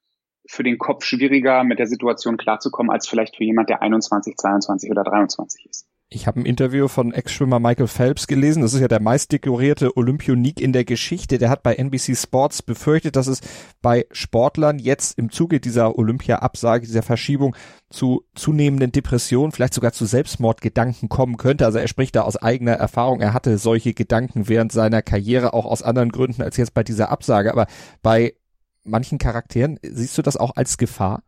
für 0.48 0.62
den 0.62 0.78
Kopf 0.78 1.04
schwieriger, 1.04 1.64
mit 1.64 1.78
der 1.78 1.86
Situation 1.86 2.36
klarzukommen, 2.36 2.90
als 2.90 3.08
vielleicht 3.08 3.36
für 3.36 3.44
jemand, 3.44 3.68
der 3.68 3.82
21, 3.82 4.36
22 4.36 4.90
oder 4.90 5.04
23 5.04 5.66
ist. 5.66 5.86
Ich 6.08 6.28
habe 6.28 6.38
ein 6.38 6.46
Interview 6.46 6.86
von 6.86 7.12
Ex-Schwimmer 7.12 7.58
Michael 7.58 7.88
Phelps 7.88 8.28
gelesen. 8.28 8.62
Das 8.62 8.74
ist 8.74 8.80
ja 8.80 8.86
der 8.86 9.02
meistdekorierte 9.02 9.96
Olympionik 9.96 10.60
in 10.60 10.72
der 10.72 10.84
Geschichte. 10.84 11.38
Der 11.38 11.50
hat 11.50 11.64
bei 11.64 11.74
NBC 11.74 12.16
Sports 12.16 12.62
befürchtet, 12.62 13.16
dass 13.16 13.26
es 13.26 13.40
bei 13.82 14.06
Sportlern 14.12 14.78
jetzt 14.78 15.18
im 15.18 15.32
Zuge 15.32 15.58
dieser 15.58 15.98
Olympia-Absage, 15.98 16.86
dieser 16.86 17.02
Verschiebung 17.02 17.56
zu 17.90 18.24
zunehmenden 18.36 18.92
Depressionen, 18.92 19.50
vielleicht 19.50 19.74
sogar 19.74 19.92
zu 19.92 20.04
Selbstmordgedanken 20.04 21.08
kommen 21.08 21.38
könnte. 21.38 21.66
Also 21.66 21.78
er 21.78 21.88
spricht 21.88 22.14
da 22.14 22.22
aus 22.22 22.36
eigener 22.36 22.74
Erfahrung. 22.74 23.20
Er 23.20 23.34
hatte 23.34 23.58
solche 23.58 23.92
Gedanken 23.92 24.48
während 24.48 24.70
seiner 24.70 25.02
Karriere 25.02 25.54
auch 25.54 25.66
aus 25.66 25.82
anderen 25.82 26.12
Gründen 26.12 26.40
als 26.40 26.56
jetzt 26.56 26.72
bei 26.72 26.84
dieser 26.84 27.10
Absage. 27.10 27.50
Aber 27.50 27.66
bei 28.02 28.36
manchen 28.86 29.18
Charakteren 29.18 29.78
siehst 29.82 30.16
du 30.16 30.22
das 30.22 30.36
auch 30.36 30.56
als 30.56 30.78
Gefahr? 30.78 31.22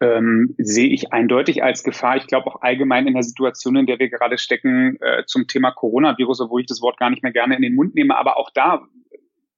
ähm, 0.00 0.54
sehe 0.58 0.88
ich 0.88 1.12
eindeutig 1.12 1.62
als 1.62 1.82
Gefahr. 1.82 2.16
Ich 2.16 2.26
glaube 2.26 2.46
auch 2.46 2.62
allgemein 2.62 3.06
in 3.06 3.14
der 3.14 3.22
Situation, 3.22 3.76
in 3.76 3.86
der 3.86 3.98
wir 3.98 4.08
gerade 4.08 4.38
stecken, 4.38 4.96
äh, 5.00 5.24
zum 5.26 5.46
Thema 5.46 5.72
Coronavirus, 5.72 6.42
obwohl 6.42 6.60
ich 6.60 6.66
das 6.66 6.80
Wort 6.80 6.98
gar 6.98 7.10
nicht 7.10 7.22
mehr 7.22 7.32
gerne 7.32 7.56
in 7.56 7.62
den 7.62 7.74
Mund 7.74 7.94
nehme. 7.94 8.16
Aber 8.16 8.38
auch 8.38 8.50
da 8.54 8.82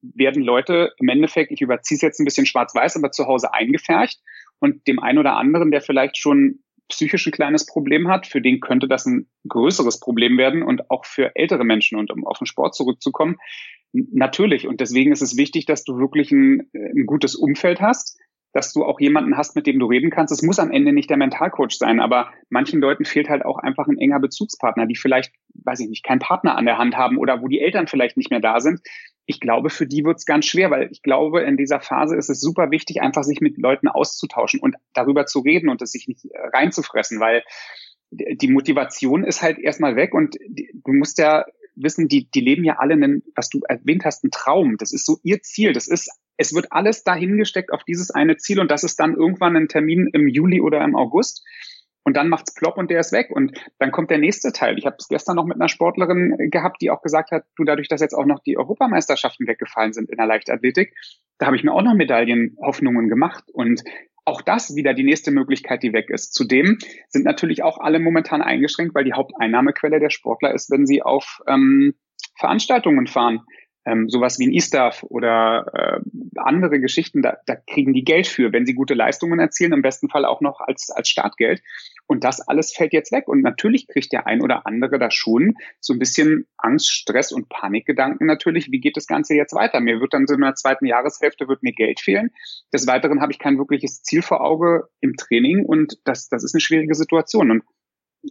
werden 0.02 0.42
Leute 0.42 0.92
im 0.98 1.08
Endeffekt, 1.08 1.52
ich 1.52 1.60
überziehe 1.60 1.96
es 1.96 2.02
jetzt 2.02 2.20
ein 2.20 2.24
bisschen 2.24 2.46
schwarz-weiß, 2.46 2.96
aber 2.96 3.10
zu 3.10 3.26
Hause 3.26 3.52
eingefärcht. 3.52 4.20
Und 4.60 4.86
dem 4.86 4.98
einen 4.98 5.18
oder 5.18 5.36
anderen, 5.36 5.70
der 5.70 5.82
vielleicht 5.82 6.16
schon 6.16 6.60
psychisch 6.88 7.26
ein 7.26 7.32
kleines 7.32 7.66
Problem 7.66 8.08
hat, 8.08 8.26
für 8.26 8.40
den 8.40 8.60
könnte 8.60 8.88
das 8.88 9.06
ein 9.06 9.28
größeres 9.46 10.00
Problem 10.00 10.38
werden 10.38 10.62
und 10.62 10.90
auch 10.90 11.04
für 11.04 11.36
ältere 11.36 11.64
Menschen 11.64 11.98
und 11.98 12.10
um 12.10 12.26
auf 12.26 12.38
den 12.38 12.46
Sport 12.46 12.74
zurückzukommen. 12.74 13.36
Natürlich. 13.92 14.66
Und 14.66 14.80
deswegen 14.80 15.12
ist 15.12 15.22
es 15.22 15.36
wichtig, 15.36 15.66
dass 15.66 15.84
du 15.84 15.98
wirklich 15.98 16.30
ein, 16.30 16.70
ein 16.74 17.06
gutes 17.06 17.34
Umfeld 17.34 17.80
hast, 17.80 18.18
dass 18.52 18.72
du 18.72 18.84
auch 18.84 19.00
jemanden 19.00 19.36
hast, 19.36 19.54
mit 19.54 19.66
dem 19.66 19.78
du 19.78 19.86
reden 19.86 20.10
kannst. 20.10 20.32
Es 20.32 20.42
muss 20.42 20.58
am 20.58 20.70
Ende 20.70 20.92
nicht 20.92 21.08
der 21.08 21.16
Mentalcoach 21.16 21.72
sein, 21.72 22.00
aber 22.00 22.32
manchen 22.48 22.80
Leuten 22.80 23.04
fehlt 23.04 23.28
halt 23.28 23.44
auch 23.44 23.58
einfach 23.58 23.86
ein 23.86 23.98
enger 23.98 24.20
Bezugspartner, 24.20 24.86
die 24.86 24.96
vielleicht, 24.96 25.32
weiß 25.54 25.80
ich 25.80 25.88
nicht, 25.88 26.04
keinen 26.04 26.18
Partner 26.18 26.56
an 26.56 26.66
der 26.66 26.78
Hand 26.78 26.96
haben 26.96 27.18
oder 27.18 27.42
wo 27.42 27.48
die 27.48 27.60
Eltern 27.60 27.86
vielleicht 27.86 28.16
nicht 28.16 28.30
mehr 28.30 28.40
da 28.40 28.60
sind. 28.60 28.80
Ich 29.26 29.38
glaube, 29.38 29.70
für 29.70 29.86
die 29.86 30.04
wird 30.04 30.18
es 30.18 30.26
ganz 30.26 30.46
schwer, 30.46 30.70
weil 30.70 30.88
ich 30.90 31.02
glaube, 31.02 31.42
in 31.42 31.56
dieser 31.56 31.80
Phase 31.80 32.16
ist 32.16 32.30
es 32.30 32.40
super 32.40 32.72
wichtig, 32.72 33.00
einfach 33.00 33.22
sich 33.22 33.40
mit 33.40 33.56
Leuten 33.58 33.86
auszutauschen 33.86 34.58
und 34.58 34.76
darüber 34.94 35.26
zu 35.26 35.40
reden 35.40 35.68
und 35.68 35.80
es 35.82 35.92
sich 35.92 36.08
nicht 36.08 36.26
reinzufressen, 36.52 37.20
weil 37.20 37.44
die 38.10 38.48
Motivation 38.48 39.22
ist 39.22 39.42
halt 39.42 39.60
erstmal 39.60 39.94
weg 39.94 40.14
und 40.14 40.36
du 40.48 40.92
musst 40.92 41.18
ja 41.18 41.44
wissen, 41.74 42.08
die, 42.08 42.30
die 42.30 42.40
leben 42.40 42.64
ja 42.64 42.76
alle 42.78 42.94
einen, 42.94 43.22
was 43.34 43.48
du 43.48 43.60
erwähnt 43.68 44.04
hast, 44.04 44.24
einen 44.24 44.30
Traum. 44.30 44.76
Das 44.78 44.92
ist 44.92 45.06
so 45.06 45.18
ihr 45.22 45.42
Ziel. 45.42 45.72
Das 45.72 45.88
ist 45.88 46.10
es 46.40 46.54
wird 46.54 46.68
alles 46.70 47.04
dahingesteckt 47.04 47.70
auf 47.70 47.84
dieses 47.84 48.10
eine 48.10 48.38
Ziel 48.38 48.60
und 48.60 48.70
das 48.70 48.82
ist 48.82 48.98
dann 48.98 49.14
irgendwann 49.14 49.56
ein 49.56 49.68
Termin 49.68 50.08
im 50.14 50.26
Juli 50.26 50.62
oder 50.62 50.82
im 50.82 50.96
August. 50.96 51.46
Und 52.02 52.16
dann 52.16 52.30
macht's 52.30 52.54
plopp 52.54 52.78
und 52.78 52.90
der 52.90 53.00
ist 53.00 53.12
weg. 53.12 53.28
Und 53.30 53.62
dann 53.78 53.92
kommt 53.92 54.10
der 54.10 54.16
nächste 54.16 54.50
Teil. 54.50 54.78
Ich 54.78 54.86
habe 54.86 54.96
es 54.98 55.08
gestern 55.08 55.36
noch 55.36 55.44
mit 55.44 55.56
einer 55.56 55.68
Sportlerin 55.68 56.34
gehabt, 56.50 56.80
die 56.80 56.90
auch 56.90 57.02
gesagt 57.02 57.30
hat, 57.30 57.44
du, 57.56 57.64
dadurch, 57.64 57.88
dass 57.88 58.00
jetzt 58.00 58.14
auch 58.14 58.24
noch 58.24 58.40
die 58.40 58.56
Europameisterschaften 58.56 59.46
weggefallen 59.46 59.92
sind 59.92 60.08
in 60.08 60.16
der 60.16 60.26
Leichtathletik, 60.26 60.94
da 61.36 61.46
habe 61.46 61.56
ich 61.56 61.62
mir 61.62 61.74
auch 61.74 61.82
noch 61.82 61.92
Medaillenhoffnungen 61.92 63.10
gemacht. 63.10 63.44
Und 63.52 63.82
auch 64.24 64.42
das 64.42 64.74
wieder 64.74 64.94
die 64.94 65.04
nächste 65.04 65.30
Möglichkeit, 65.30 65.82
die 65.82 65.92
weg 65.92 66.10
ist. 66.10 66.34
Zudem 66.34 66.78
sind 67.08 67.24
natürlich 67.24 67.62
auch 67.62 67.78
alle 67.78 67.98
momentan 67.98 68.42
eingeschränkt, 68.42 68.94
weil 68.94 69.04
die 69.04 69.14
Haupteinnahmequelle 69.14 70.00
der 70.00 70.10
Sportler 70.10 70.54
ist, 70.54 70.70
wenn 70.70 70.86
sie 70.86 71.02
auf 71.02 71.40
ähm, 71.46 71.94
Veranstaltungen 72.36 73.06
fahren 73.06 73.42
ähm, 73.86 74.08
sowas 74.08 74.38
wie 74.38 74.46
ein 74.46 74.52
E-Staff 74.52 75.02
oder 75.04 75.66
äh, 75.74 76.00
andere 76.36 76.80
Geschichten, 76.80 77.22
da, 77.22 77.38
da 77.46 77.56
kriegen 77.56 77.92
die 77.92 78.04
Geld 78.04 78.26
für, 78.26 78.52
wenn 78.52 78.66
sie 78.66 78.74
gute 78.74 78.94
Leistungen 78.94 79.38
erzielen, 79.38 79.72
im 79.72 79.82
besten 79.82 80.08
Fall 80.08 80.24
auch 80.24 80.40
noch 80.40 80.60
als, 80.60 80.90
als 80.90 81.08
Startgeld. 81.08 81.62
Und 82.10 82.24
das 82.24 82.40
alles 82.40 82.72
fällt 82.74 82.92
jetzt 82.92 83.12
weg. 83.12 83.28
Und 83.28 83.40
natürlich 83.40 83.86
kriegt 83.86 84.12
der 84.12 84.26
ein 84.26 84.42
oder 84.42 84.66
andere 84.66 84.98
da 84.98 85.12
schon 85.12 85.54
so 85.78 85.92
ein 85.92 86.00
bisschen 86.00 86.48
Angst, 86.56 86.90
Stress 86.90 87.30
und 87.30 87.48
Panikgedanken 87.48 88.26
natürlich. 88.26 88.72
Wie 88.72 88.80
geht 88.80 88.96
das 88.96 89.06
Ganze 89.06 89.36
jetzt 89.36 89.54
weiter? 89.54 89.78
Mir 89.78 90.00
wird 90.00 90.12
dann 90.12 90.26
so 90.26 90.34
in 90.34 90.40
der 90.40 90.56
zweiten 90.56 90.86
Jahreshälfte 90.86 91.46
wird 91.46 91.62
mir 91.62 91.70
Geld 91.70 92.00
fehlen. 92.00 92.30
Des 92.72 92.88
Weiteren 92.88 93.20
habe 93.20 93.30
ich 93.30 93.38
kein 93.38 93.58
wirkliches 93.58 94.02
Ziel 94.02 94.22
vor 94.22 94.40
Auge 94.40 94.88
im 95.00 95.14
Training 95.14 95.64
und 95.64 95.98
das, 96.02 96.28
das 96.28 96.42
ist 96.42 96.52
eine 96.52 96.60
schwierige 96.60 96.96
Situation. 96.96 97.52
Und 97.52 97.62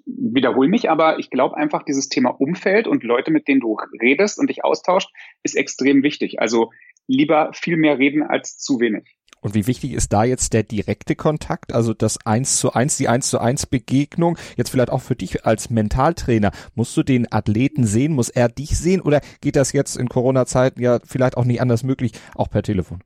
wiederhole 0.06 0.68
mich, 0.68 0.90
aber 0.90 1.18
ich 1.18 1.30
glaube 1.30 1.56
einfach, 1.56 1.84
dieses 1.84 2.10
Thema 2.10 2.32
Umfeld 2.32 2.86
und 2.86 3.06
Leute, 3.06 3.32
mit 3.32 3.48
denen 3.48 3.62
du 3.62 3.78
redest 4.02 4.40
und 4.40 4.50
dich 4.50 4.66
austauscht, 4.66 5.10
ist 5.42 5.56
extrem 5.56 6.04
wichtig. 6.04 6.42
Also 6.42 6.70
lieber 7.08 7.52
viel 7.54 7.78
mehr 7.78 7.98
reden 7.98 8.24
als 8.24 8.58
zu 8.58 8.82
wenig. 8.82 9.16
Und 9.42 9.56
wie 9.56 9.68
wichtig 9.68 9.94
ist 9.94 10.12
da 10.12 10.24
jetzt 10.24 10.54
der 10.54 10.64
direkte 10.64 11.16
Kontakt, 11.16 11.74
also 11.74 11.94
das 11.94 12.26
eins 12.26 12.58
zu 12.58 12.74
eins, 12.74 12.98
die 12.98 13.08
eins 13.08 13.30
zu 13.30 13.40
eins 13.40 13.66
Begegnung, 13.66 14.38
jetzt 14.58 14.70
vielleicht 14.70 14.90
auch 14.90 15.02
für 15.02 15.16
dich 15.16 15.46
als 15.46 15.70
Mentaltrainer. 15.70 16.52
Musst 16.76 16.96
du 16.98 17.04
den 17.04 17.32
Athleten 17.32 17.86
sehen? 17.86 18.14
Muss 18.14 18.30
er 18.30 18.50
dich 18.50 18.78
sehen? 18.78 19.02
Oder 19.02 19.22
geht 19.42 19.56
das 19.56 19.72
jetzt 19.72 19.96
in 19.96 20.10
Corona-Zeiten 20.10 20.82
ja 20.82 21.00
vielleicht 21.06 21.38
auch 21.38 21.46
nicht 21.46 21.62
anders 21.62 21.84
möglich, 21.84 22.12
auch 22.36 22.50
per 22.50 22.64
Telefon? 22.64 23.00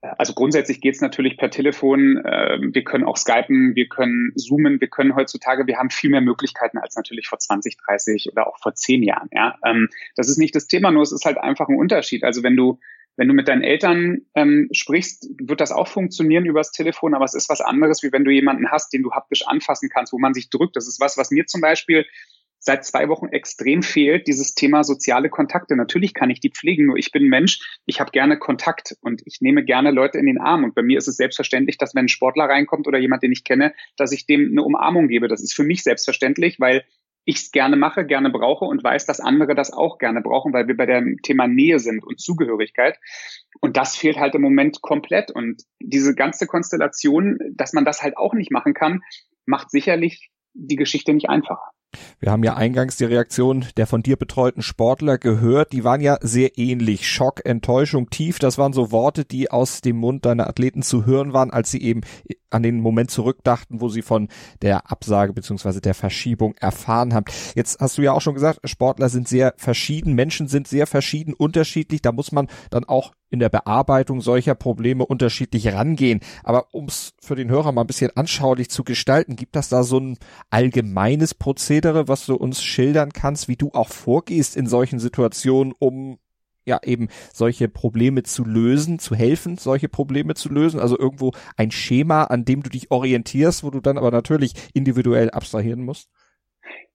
Also 0.00 0.32
grundsätzlich 0.32 0.80
geht 0.80 0.94
es 0.94 1.00
natürlich 1.00 1.36
per 1.36 1.50
Telefon. 1.50 2.22
Ähm, 2.24 2.70
wir 2.72 2.84
können 2.84 3.04
auch 3.04 3.16
skypen, 3.16 3.74
wir 3.74 3.88
können 3.88 4.32
zoomen, 4.36 4.80
wir 4.80 4.88
können 4.88 5.16
heutzutage, 5.16 5.66
wir 5.66 5.76
haben 5.76 5.90
viel 5.90 6.10
mehr 6.10 6.20
Möglichkeiten 6.20 6.78
als 6.78 6.94
natürlich 6.94 7.26
vor 7.26 7.38
20, 7.38 7.76
30 7.84 8.28
oder 8.30 8.46
auch 8.46 8.58
vor 8.58 8.74
10 8.74 9.02
Jahren. 9.02 9.28
Ja, 9.32 9.56
ähm, 9.64 9.88
das 10.14 10.28
ist 10.28 10.38
nicht 10.38 10.54
das 10.54 10.68
Thema, 10.68 10.92
nur 10.92 11.02
es 11.02 11.12
ist 11.12 11.24
halt 11.24 11.38
einfach 11.38 11.68
ein 11.68 11.76
Unterschied. 11.76 12.22
Also 12.22 12.44
wenn 12.44 12.56
du 12.56 12.78
wenn 13.18 13.26
du 13.26 13.34
mit 13.34 13.48
deinen 13.48 13.62
Eltern 13.62 14.22
ähm, 14.36 14.68
sprichst, 14.72 15.28
wird 15.42 15.60
das 15.60 15.72
auch 15.72 15.88
funktionieren 15.88 16.46
übers 16.46 16.70
Telefon, 16.70 17.14
aber 17.14 17.24
es 17.24 17.34
ist 17.34 17.48
was 17.48 17.60
anderes, 17.60 18.04
wie 18.04 18.12
wenn 18.12 18.24
du 18.24 18.30
jemanden 18.30 18.70
hast, 18.70 18.92
den 18.92 19.02
du 19.02 19.10
haptisch 19.10 19.44
anfassen 19.44 19.90
kannst, 19.92 20.12
wo 20.12 20.18
man 20.18 20.34
sich 20.34 20.50
drückt. 20.50 20.76
Das 20.76 20.86
ist 20.86 21.00
was, 21.00 21.18
was 21.18 21.32
mir 21.32 21.44
zum 21.46 21.60
Beispiel 21.60 22.06
seit 22.60 22.84
zwei 22.84 23.08
Wochen 23.08 23.26
extrem 23.28 23.82
fehlt, 23.82 24.28
dieses 24.28 24.54
Thema 24.54 24.84
soziale 24.84 25.30
Kontakte. 25.30 25.74
Natürlich 25.74 26.14
kann 26.14 26.30
ich 26.30 26.38
die 26.38 26.50
pflegen, 26.50 26.86
nur 26.86 26.96
ich 26.96 27.10
bin 27.10 27.28
Mensch, 27.28 27.80
ich 27.86 27.98
habe 27.98 28.12
gerne 28.12 28.38
Kontakt 28.38 28.96
und 29.00 29.22
ich 29.24 29.40
nehme 29.40 29.64
gerne 29.64 29.90
Leute 29.90 30.18
in 30.18 30.26
den 30.26 30.38
Arm. 30.38 30.62
Und 30.62 30.76
bei 30.76 30.82
mir 30.82 30.98
ist 30.98 31.08
es 31.08 31.16
selbstverständlich, 31.16 31.76
dass 31.76 31.94
wenn 31.96 32.04
ein 32.04 32.08
Sportler 32.08 32.44
reinkommt 32.44 32.86
oder 32.86 32.98
jemand, 32.98 33.24
den 33.24 33.32
ich 33.32 33.42
kenne, 33.42 33.74
dass 33.96 34.12
ich 34.12 34.26
dem 34.26 34.50
eine 34.52 34.62
Umarmung 34.62 35.08
gebe. 35.08 35.26
Das 35.26 35.42
ist 35.42 35.54
für 35.54 35.64
mich 35.64 35.82
selbstverständlich, 35.82 36.60
weil 36.60 36.84
ich 37.28 37.36
es 37.36 37.50
gerne 37.50 37.76
mache, 37.76 38.06
gerne 38.06 38.30
brauche 38.30 38.64
und 38.64 38.82
weiß, 38.82 39.04
dass 39.04 39.20
andere 39.20 39.54
das 39.54 39.70
auch 39.70 39.98
gerne 39.98 40.22
brauchen, 40.22 40.54
weil 40.54 40.66
wir 40.66 40.78
bei 40.78 40.86
dem 40.86 41.18
Thema 41.22 41.46
Nähe 41.46 41.78
sind 41.78 42.02
und 42.02 42.18
Zugehörigkeit. 42.18 42.98
Und 43.60 43.76
das 43.76 43.96
fehlt 43.96 44.16
halt 44.16 44.34
im 44.34 44.40
Moment 44.40 44.80
komplett. 44.80 45.30
Und 45.30 45.62
diese 45.78 46.14
ganze 46.14 46.46
Konstellation, 46.46 47.38
dass 47.52 47.74
man 47.74 47.84
das 47.84 48.02
halt 48.02 48.16
auch 48.16 48.32
nicht 48.32 48.50
machen 48.50 48.72
kann, 48.72 49.02
macht 49.44 49.70
sicherlich 49.70 50.30
die 50.54 50.76
Geschichte 50.76 51.12
nicht 51.12 51.28
einfacher. 51.28 51.70
Wir 52.20 52.32
haben 52.32 52.42
ja 52.42 52.54
eingangs 52.54 52.96
die 52.96 53.04
Reaktion 53.04 53.64
der 53.76 53.86
von 53.86 54.02
dir 54.02 54.16
betreuten 54.16 54.62
Sportler 54.62 55.18
gehört. 55.18 55.72
Die 55.72 55.84
waren 55.84 56.00
ja 56.00 56.18
sehr 56.20 56.58
ähnlich. 56.58 57.08
Schock, 57.08 57.44
Enttäuschung, 57.44 58.10
tief. 58.10 58.38
Das 58.38 58.58
waren 58.58 58.72
so 58.72 58.90
Worte, 58.90 59.24
die 59.24 59.50
aus 59.50 59.80
dem 59.80 59.96
Mund 59.96 60.26
deiner 60.26 60.48
Athleten 60.48 60.82
zu 60.82 61.06
hören 61.06 61.32
waren, 61.32 61.50
als 61.50 61.70
sie 61.70 61.82
eben 61.82 62.02
an 62.50 62.62
den 62.62 62.80
Moment 62.80 63.10
zurückdachten, 63.10 63.80
wo 63.80 63.88
sie 63.88 64.02
von 64.02 64.28
der 64.62 64.90
Absage 64.90 65.32
beziehungsweise 65.32 65.80
der 65.80 65.94
Verschiebung 65.94 66.54
erfahren 66.56 67.14
haben. 67.14 67.26
Jetzt 67.54 67.80
hast 67.80 67.98
du 67.98 68.02
ja 68.02 68.12
auch 68.12 68.20
schon 68.20 68.34
gesagt, 68.34 68.60
Sportler 68.64 69.08
sind 69.08 69.28
sehr 69.28 69.54
verschieden, 69.56 70.14
Menschen 70.14 70.48
sind 70.48 70.66
sehr 70.66 70.86
verschieden, 70.86 71.34
unterschiedlich. 71.34 72.02
Da 72.02 72.12
muss 72.12 72.32
man 72.32 72.48
dann 72.70 72.84
auch 72.84 73.12
in 73.30 73.38
der 73.38 73.48
Bearbeitung 73.48 74.20
solcher 74.20 74.54
Probleme 74.54 75.04
unterschiedlich 75.04 75.68
rangehen. 75.68 76.20
Aber 76.44 76.66
um 76.72 76.86
es 76.86 77.14
für 77.20 77.36
den 77.36 77.50
Hörer 77.50 77.72
mal 77.72 77.82
ein 77.82 77.86
bisschen 77.86 78.16
anschaulich 78.16 78.70
zu 78.70 78.84
gestalten, 78.84 79.36
gibt 79.36 79.56
das 79.56 79.68
da 79.68 79.82
so 79.82 79.98
ein 80.00 80.18
allgemeines 80.50 81.34
Prozedere, 81.34 82.08
was 82.08 82.26
du 82.26 82.34
uns 82.34 82.62
schildern 82.62 83.12
kannst, 83.12 83.48
wie 83.48 83.56
du 83.56 83.70
auch 83.72 83.88
vorgehst 83.88 84.56
in 84.56 84.66
solchen 84.66 84.98
Situationen, 84.98 85.74
um 85.78 86.18
ja 86.68 86.80
eben 86.84 87.08
solche 87.32 87.68
Probleme 87.68 88.22
zu 88.22 88.44
lösen, 88.44 88.98
zu 88.98 89.16
helfen, 89.16 89.56
solche 89.56 89.88
Probleme 89.88 90.34
zu 90.34 90.50
lösen. 90.50 90.78
Also 90.78 90.98
irgendwo 90.98 91.32
ein 91.56 91.70
Schema, 91.70 92.24
an 92.24 92.44
dem 92.44 92.62
du 92.62 92.70
dich 92.70 92.90
orientierst, 92.90 93.64
wo 93.64 93.70
du 93.70 93.80
dann 93.80 93.98
aber 93.98 94.10
natürlich 94.10 94.52
individuell 94.74 95.30
abstrahieren 95.30 95.82
musst. 95.84 96.08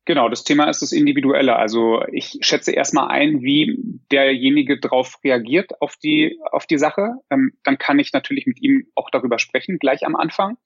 Genau, 0.05 0.27
das 0.27 0.43
Thema 0.43 0.69
ist 0.69 0.81
das 0.81 0.91
Individuelle. 0.91 1.55
Also 1.55 2.03
ich 2.11 2.37
schätze 2.41 2.73
erstmal 2.73 3.07
ein, 3.07 3.41
wie 3.41 3.77
derjenige 4.11 4.77
darauf 4.77 5.17
reagiert 5.23 5.81
auf 5.81 5.95
die, 5.95 6.39
auf 6.51 6.65
die 6.65 6.77
Sache. 6.77 7.13
Ähm, 7.29 7.53
dann 7.63 7.77
kann 7.77 7.99
ich 7.99 8.11
natürlich 8.11 8.45
mit 8.45 8.61
ihm 8.61 8.87
auch 8.95 9.09
darüber 9.09 9.39
sprechen, 9.39 9.79
gleich 9.79 10.05
am 10.05 10.17
Anfang. 10.17 10.57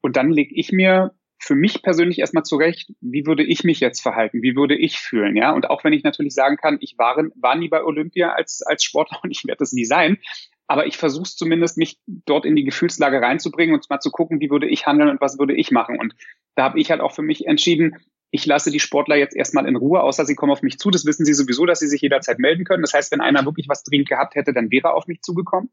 Und 0.00 0.16
dann 0.16 0.30
lege 0.30 0.54
ich 0.54 0.72
mir 0.72 1.12
für 1.38 1.54
mich 1.54 1.82
persönlich 1.82 2.18
erstmal 2.18 2.44
zurecht, 2.44 2.90
wie 3.02 3.26
würde 3.26 3.44
ich 3.44 3.64
mich 3.64 3.80
jetzt 3.80 4.00
verhalten, 4.00 4.42
wie 4.42 4.56
würde 4.56 4.74
ich 4.74 4.98
fühlen, 4.98 5.36
ja. 5.36 5.52
Und 5.52 5.68
auch 5.68 5.84
wenn 5.84 5.92
ich 5.92 6.02
natürlich 6.02 6.32
sagen 6.32 6.56
kann, 6.56 6.78
ich 6.80 6.96
war, 6.96 7.16
war 7.34 7.56
nie 7.56 7.68
bei 7.68 7.84
Olympia 7.84 8.32
als, 8.32 8.62
als 8.62 8.82
Sportler 8.82 9.18
und 9.22 9.30
ich 9.30 9.44
werde 9.44 9.62
es 9.62 9.72
nie 9.72 9.84
sein, 9.84 10.18
aber 10.66 10.86
ich 10.86 10.96
versuche 10.96 11.24
zumindest, 11.24 11.76
mich 11.76 11.98
dort 12.06 12.44
in 12.44 12.56
die 12.56 12.64
Gefühlslage 12.64 13.20
reinzubringen 13.20 13.74
und 13.74 13.88
mal 13.88 14.00
zu 14.00 14.10
gucken, 14.10 14.40
wie 14.40 14.50
würde 14.50 14.66
ich 14.66 14.86
handeln 14.86 15.10
und 15.10 15.20
was 15.20 15.38
würde 15.38 15.54
ich 15.54 15.70
machen. 15.70 15.98
Und 15.98 16.14
da 16.56 16.64
habe 16.64 16.80
ich 16.80 16.90
halt 16.90 17.00
auch 17.00 17.12
für 17.12 17.22
mich 17.22 17.46
entschieden, 17.46 17.96
ich 18.36 18.44
lasse 18.44 18.70
die 18.70 18.80
Sportler 18.80 19.16
jetzt 19.16 19.34
erstmal 19.34 19.66
in 19.66 19.76
Ruhe, 19.76 20.02
außer 20.02 20.26
sie 20.26 20.34
kommen 20.34 20.52
auf 20.52 20.60
mich 20.60 20.78
zu. 20.78 20.90
Das 20.90 21.06
wissen 21.06 21.24
sie 21.24 21.32
sowieso, 21.32 21.64
dass 21.64 21.78
sie 21.78 21.88
sich 21.88 22.02
jederzeit 22.02 22.38
melden 22.38 22.64
können. 22.64 22.82
Das 22.82 22.92
heißt, 22.92 23.10
wenn 23.10 23.22
einer 23.22 23.46
wirklich 23.46 23.66
was 23.66 23.82
dringend 23.82 24.10
gehabt 24.10 24.34
hätte, 24.34 24.52
dann 24.52 24.70
wäre 24.70 24.88
er 24.88 24.94
auf 24.94 25.06
mich 25.06 25.22
zugekommen. 25.22 25.70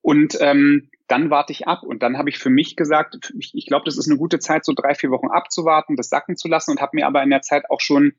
Und 0.00 0.38
ähm, 0.40 0.90
dann 1.08 1.28
warte 1.28 1.52
ich 1.52 1.68
ab. 1.68 1.82
Und 1.82 2.02
dann 2.02 2.16
habe 2.16 2.30
ich 2.30 2.38
für 2.38 2.48
mich 2.48 2.74
gesagt, 2.74 3.34
ich, 3.38 3.50
ich 3.54 3.66
glaube, 3.66 3.84
das 3.84 3.98
ist 3.98 4.08
eine 4.08 4.18
gute 4.18 4.38
Zeit, 4.38 4.64
so 4.64 4.72
drei, 4.74 4.94
vier 4.94 5.10
Wochen 5.10 5.28
abzuwarten, 5.28 5.96
das 5.96 6.08
sacken 6.08 6.36
zu 6.38 6.48
lassen 6.48 6.70
und 6.70 6.80
habe 6.80 6.96
mir 6.96 7.06
aber 7.06 7.22
in 7.22 7.30
der 7.30 7.42
Zeit 7.42 7.68
auch 7.68 7.80
schon 7.80 8.14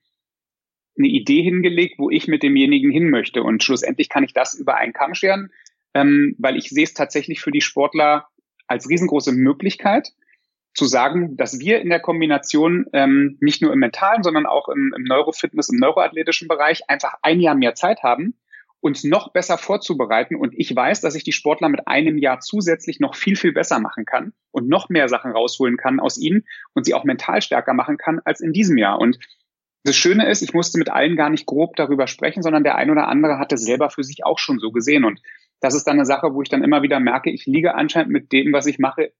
eine 0.96 1.08
Idee 1.08 1.42
hingelegt, 1.42 1.98
wo 1.98 2.12
ich 2.12 2.28
mit 2.28 2.44
demjenigen 2.44 2.92
hin 2.92 3.10
möchte. 3.10 3.42
Und 3.42 3.64
schlussendlich 3.64 4.10
kann 4.10 4.24
ich 4.24 4.34
das 4.34 4.54
über 4.54 4.76
einen 4.76 4.94
Kamm 4.94 5.16
scheren, 5.16 5.52
ähm, 5.96 6.36
weil 6.38 6.56
ich 6.56 6.70
sehe 6.70 6.84
es 6.84 6.94
tatsächlich 6.94 7.42
für 7.42 7.52
die 7.52 7.62
Sportler 7.62 8.28
als 8.68 8.88
riesengroße 8.88 9.32
Möglichkeit 9.32 10.12
zu 10.76 10.86
sagen, 10.86 11.38
dass 11.38 11.60
wir 11.60 11.82
in 11.82 11.90
der 11.90 12.02
Kombination 12.02 12.86
ähm, 12.94 13.38
nicht 13.40 13.62
nur 13.62 13.72
im 13.72 13.80
mentalen, 13.80 14.24
sondern 14.24 14.46
auch 14.46 14.68
im, 14.68 14.94
im 14.96 15.04
Neurofitness, 15.04 15.70
im 15.70 15.80
neuroathletischen 15.80 16.48
Bereich 16.48 16.90
einfach 16.90 17.16
ein 17.22 17.40
Jahr 17.40 17.56
mehr 17.56 17.76
Zeit 17.76 18.04
haben, 18.04 18.36
uns 18.82 19.04
noch 19.06 19.32
besser 19.32 19.58
vorzubereiten. 19.58 20.36
Und 20.36 20.54
ich 20.56 20.76
weiß, 20.76 21.00
dass 21.00 21.16
ich 21.16 21.24
die 21.24 21.32
Sportler 21.32 21.70
mit 21.70 21.88
einem 21.88 22.18
Jahr 22.18 22.42
zusätzlich 22.42 23.00
noch 23.00 23.16
viel, 23.16 23.38
viel 23.38 23.54
besser 23.54 23.80
machen 23.80 24.06
kann 24.06 24.34
und 24.52 24.68
noch 24.68 24.90
mehr 24.90 25.08
Sachen 25.08 25.32
rausholen 25.32 25.78
kann 25.78 26.02
aus 26.02 26.18
ihnen 26.18 26.44
und 26.74 26.86
sie 26.86 26.94
auch 26.94 27.06
mental 27.06 27.42
stärker 27.42 27.74
machen 27.74 27.98
kann 27.98 28.20
als 28.26 28.42
in 28.42 28.52
diesem 28.52 28.78
Jahr. 28.78 29.00
Und 29.00 29.18
das 29.86 29.96
Schöne 29.96 30.30
ist, 30.30 30.42
ich 30.42 30.54
musste 30.54 30.78
mit 30.78 30.90
allen 30.90 31.16
gar 31.16 31.30
nicht 31.30 31.46
grob 31.46 31.76
darüber 31.78 32.08
sprechen, 32.08 32.44
sondern 32.44 32.64
der 32.64 32.76
ein 32.76 32.92
oder 32.92 33.08
andere 33.08 33.40
hatte 33.40 33.58
selber 33.58 33.90
für 33.90 34.04
sich 34.04 34.26
auch 34.26 34.40
schon 34.40 34.60
so 34.60 34.72
gesehen. 34.72 35.06
Und 35.06 35.22
das 35.62 35.74
ist 35.74 35.86
dann 35.86 35.96
eine 35.96 36.06
Sache, 36.06 36.34
wo 36.34 36.42
ich 36.42 36.50
dann 36.50 36.64
immer 36.64 36.82
wieder 36.82 37.00
merke, 37.00 37.32
ich 37.32 37.46
liege 37.46 37.76
anscheinend 37.76 38.12
mit 38.12 38.32
dem, 38.32 38.52
was 38.52 38.66
ich 38.66 38.78
mache, 38.78 39.14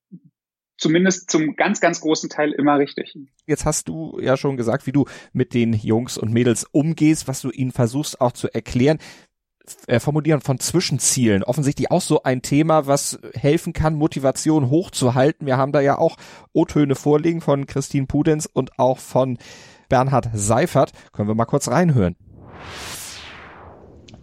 zumindest 0.78 1.30
zum 1.30 1.56
ganz, 1.56 1.80
ganz 1.80 2.02
großen 2.02 2.30
Teil 2.30 2.52
immer 2.52 2.78
richtig. 2.78 3.18
Jetzt 3.46 3.66
hast 3.66 3.88
du 3.88 4.20
ja 4.22 4.38
schon 4.38 4.58
gesagt, 4.58 4.88
wie 4.88 4.92
du 4.92 5.06
mit 5.34 5.54
den 5.54 5.74
Jungs 5.74 6.18
und 6.18 6.32
Mädels 6.32 6.66
umgehst, 6.72 7.28
was 7.28 7.42
du 7.42 7.50
ihnen 7.50 7.72
versuchst 7.72 8.22
auch 8.22 8.32
zu 8.32 8.54
erklären 8.54 9.00
äh, 9.88 10.00
Formulieren 10.00 10.42
von 10.42 10.60
Zwischenzielen. 10.60 11.44
Offensichtlich 11.44 11.92
auch 11.92 12.02
so 12.02 12.24
ein 12.24 12.42
Thema, 12.42 12.88
was 12.88 13.20
helfen 13.34 13.74
kann, 13.74 13.96
Motivation 13.96 14.70
hochzuhalten. 14.70 15.48
Wir 15.48 15.58
haben 15.58 15.72
da 15.72 15.82
ja 15.82 15.98
auch 15.98 16.18
O-Töne 16.54 16.96
vorliegen 16.96 17.42
von 17.42 17.66
Christine 17.66 18.08
Pudenz 18.08 18.48
und 18.52 18.78
auch 18.78 19.00
von 19.00 19.38
Bernhard 19.90 20.30
Seifert. 20.34 20.92
Können 21.14 21.28
wir 21.28 21.36
mal 21.36 21.46
kurz 21.46 21.68
reinhören. 21.68 22.16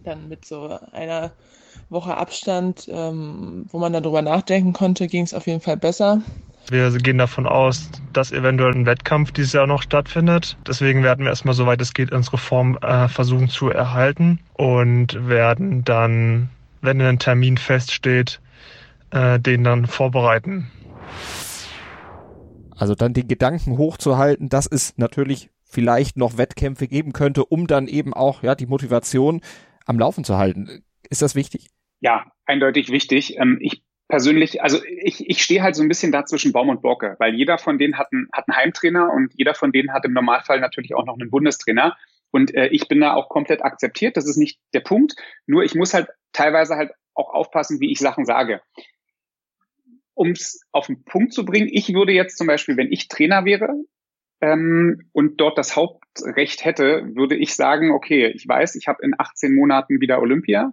Dann 0.04 0.28
mit 0.28 0.44
so 0.44 0.78
einer 0.92 1.32
Woche 1.88 2.16
Abstand, 2.16 2.88
ähm, 2.88 3.66
wo 3.70 3.78
man 3.78 3.92
darüber 3.92 4.22
nachdenken 4.22 4.72
konnte, 4.72 5.06
ging 5.06 5.24
es 5.24 5.34
auf 5.34 5.46
jeden 5.46 5.60
Fall 5.60 5.76
besser. 5.76 6.22
Wir 6.68 6.90
gehen 6.92 7.18
davon 7.18 7.46
aus, 7.46 7.90
dass 8.12 8.32
eventuell 8.32 8.72
ein 8.72 8.86
Wettkampf 8.86 9.32
dieses 9.32 9.52
Jahr 9.52 9.66
noch 9.66 9.82
stattfindet. 9.82 10.56
Deswegen 10.66 11.02
werden 11.02 11.24
wir 11.24 11.30
erstmal, 11.30 11.54
soweit 11.54 11.80
es 11.80 11.92
geht, 11.92 12.12
unsere 12.12 12.38
Form 12.38 12.78
äh, 12.82 13.08
versuchen 13.08 13.48
zu 13.48 13.68
erhalten 13.68 14.38
und 14.54 15.28
werden 15.28 15.84
dann, 15.84 16.50
wenn 16.80 17.00
ein 17.00 17.18
Termin 17.18 17.58
feststeht, 17.58 18.40
äh, 19.10 19.38
den 19.40 19.64
dann 19.64 19.86
vorbereiten. 19.86 20.70
Also 22.76 22.94
dann 22.94 23.12
den 23.12 23.28
Gedanken 23.28 23.76
hochzuhalten, 23.76 24.48
dass 24.48 24.66
es 24.66 24.94
natürlich 24.96 25.50
vielleicht 25.64 26.16
noch 26.16 26.36
Wettkämpfe 26.36 26.86
geben 26.86 27.12
könnte, 27.12 27.44
um 27.44 27.66
dann 27.66 27.88
eben 27.88 28.14
auch 28.14 28.42
ja 28.42 28.54
die 28.54 28.66
Motivation 28.66 29.40
am 29.86 29.98
Laufen 29.98 30.24
zu 30.24 30.38
halten. 30.38 30.84
Ist 31.08 31.22
das 31.22 31.34
wichtig? 31.34 31.68
Ja, 32.00 32.32
eindeutig 32.46 32.90
wichtig. 32.90 33.38
Ähm, 33.38 33.58
ich 33.60 33.82
persönlich, 34.08 34.62
also 34.62 34.78
ich, 34.84 35.28
ich 35.28 35.42
stehe 35.42 35.62
halt 35.62 35.74
so 35.74 35.82
ein 35.82 35.88
bisschen 35.88 36.12
da 36.12 36.24
zwischen 36.26 36.52
Baum 36.52 36.68
und 36.68 36.82
Borke, 36.82 37.16
weil 37.18 37.34
jeder 37.34 37.58
von 37.58 37.78
denen 37.78 37.96
hat 37.96 38.08
einen, 38.12 38.28
hat 38.32 38.48
einen 38.48 38.56
Heimtrainer 38.56 39.10
und 39.12 39.32
jeder 39.36 39.54
von 39.54 39.72
denen 39.72 39.92
hat 39.92 40.04
im 40.04 40.12
Normalfall 40.12 40.60
natürlich 40.60 40.94
auch 40.94 41.06
noch 41.06 41.18
einen 41.18 41.30
Bundestrainer. 41.30 41.96
Und 42.30 42.54
äh, 42.54 42.68
ich 42.68 42.88
bin 42.88 43.00
da 43.00 43.14
auch 43.14 43.28
komplett 43.28 43.64
akzeptiert, 43.64 44.16
das 44.16 44.26
ist 44.26 44.36
nicht 44.36 44.58
der 44.74 44.80
Punkt. 44.80 45.14
Nur 45.46 45.64
ich 45.64 45.74
muss 45.74 45.94
halt 45.94 46.08
teilweise 46.32 46.76
halt 46.76 46.92
auch 47.14 47.32
aufpassen, 47.32 47.80
wie 47.80 47.92
ich 47.92 47.98
Sachen 47.98 48.24
sage. 48.24 48.60
um 50.14 50.30
es 50.30 50.60
auf 50.72 50.86
den 50.86 51.04
Punkt 51.04 51.32
zu 51.32 51.44
bringen, 51.44 51.68
ich 51.70 51.92
würde 51.94 52.12
jetzt 52.12 52.38
zum 52.38 52.46
Beispiel, 52.46 52.76
wenn 52.76 52.92
ich 52.92 53.08
Trainer 53.08 53.44
wäre 53.44 53.74
ähm, 54.42 55.08
und 55.12 55.40
dort 55.40 55.56
das 55.56 55.76
Hauptrecht 55.76 56.64
hätte, 56.64 57.08
würde 57.14 57.36
ich 57.36 57.54
sagen, 57.54 57.92
okay, 57.92 58.26
ich 58.26 58.46
weiß, 58.46 58.74
ich 58.74 58.88
habe 58.88 59.02
in 59.02 59.14
18 59.16 59.54
Monaten 59.54 60.00
wieder 60.00 60.20
Olympia. 60.20 60.72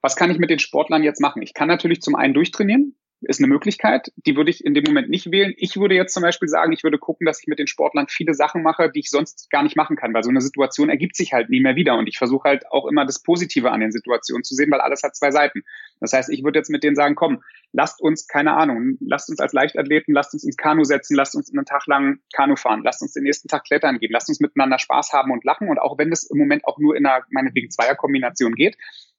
Was 0.00 0.16
kann 0.16 0.30
ich 0.30 0.38
mit 0.38 0.50
den 0.50 0.58
Sportlern 0.58 1.02
jetzt 1.02 1.20
machen? 1.20 1.42
Ich 1.42 1.52
kann 1.52 1.68
natürlich 1.68 2.00
zum 2.00 2.14
einen 2.14 2.32
durchtrainieren, 2.32 2.95
ist 3.22 3.40
eine 3.40 3.48
Möglichkeit. 3.48 4.12
Die 4.16 4.36
würde 4.36 4.50
ich 4.50 4.64
in 4.64 4.74
dem 4.74 4.84
Moment 4.84 5.08
nicht 5.08 5.30
wählen. 5.30 5.54
Ich 5.56 5.76
würde 5.76 5.94
jetzt 5.94 6.12
zum 6.12 6.22
Beispiel 6.22 6.48
sagen, 6.48 6.72
ich 6.72 6.84
würde 6.84 6.98
gucken, 6.98 7.26
dass 7.26 7.40
ich 7.40 7.46
mit 7.46 7.58
den 7.58 7.66
Sportlern 7.66 8.06
viele 8.08 8.34
Sachen 8.34 8.62
mache, 8.62 8.90
die 8.90 9.00
ich 9.00 9.10
sonst 9.10 9.50
gar 9.50 9.62
nicht 9.62 9.76
machen 9.76 9.96
kann, 9.96 10.12
weil 10.12 10.22
so 10.22 10.30
eine 10.30 10.40
Situation 10.40 10.90
ergibt 10.90 11.16
sich 11.16 11.32
halt 11.32 11.48
nie 11.48 11.60
mehr 11.60 11.76
wieder. 11.76 11.96
Und 11.96 12.08
ich 12.08 12.18
versuche 12.18 12.48
halt 12.48 12.70
auch 12.70 12.86
immer 12.86 13.06
das 13.06 13.22
Positive 13.22 13.70
an 13.70 13.80
den 13.80 13.92
Situationen 13.92 14.44
zu 14.44 14.54
sehen, 14.54 14.70
weil 14.70 14.80
alles 14.80 15.02
hat 15.02 15.16
zwei 15.16 15.30
Seiten. 15.30 15.62
Das 16.00 16.12
heißt, 16.12 16.30
ich 16.30 16.44
würde 16.44 16.58
jetzt 16.58 16.70
mit 16.70 16.84
denen 16.84 16.96
sagen, 16.96 17.14
komm, 17.14 17.42
lasst 17.72 18.00
uns, 18.00 18.26
keine 18.26 18.54
Ahnung, 18.54 18.98
lasst 19.00 19.30
uns 19.30 19.40
als 19.40 19.52
Leichtathleten, 19.52 20.14
lasst 20.14 20.34
uns 20.34 20.44
ins 20.44 20.56
Kanu 20.56 20.84
setzen, 20.84 21.16
lasst 21.16 21.34
uns 21.34 21.52
einen 21.52 21.64
Tag 21.64 21.86
lang 21.86 22.18
Kanu 22.34 22.56
fahren, 22.56 22.82
lasst 22.84 23.02
uns 23.02 23.12
den 23.12 23.22
nächsten 23.22 23.48
Tag 23.48 23.64
klettern 23.64 23.98
gehen, 23.98 24.12
lasst 24.12 24.28
uns 24.28 24.40
miteinander 24.40 24.78
Spaß 24.78 25.12
haben 25.12 25.30
und 25.30 25.44
lachen. 25.44 25.68
Und 25.68 25.78
auch 25.78 25.98
wenn 25.98 26.10
das 26.10 26.24
im 26.24 26.38
Moment 26.38 26.64
auch 26.66 26.78
nur 26.78 26.96
in 26.96 27.06
einer, 27.06 27.24
meinetwegen, 27.30 27.70
Zweierkombination 27.70 28.54
geht, 28.54 28.76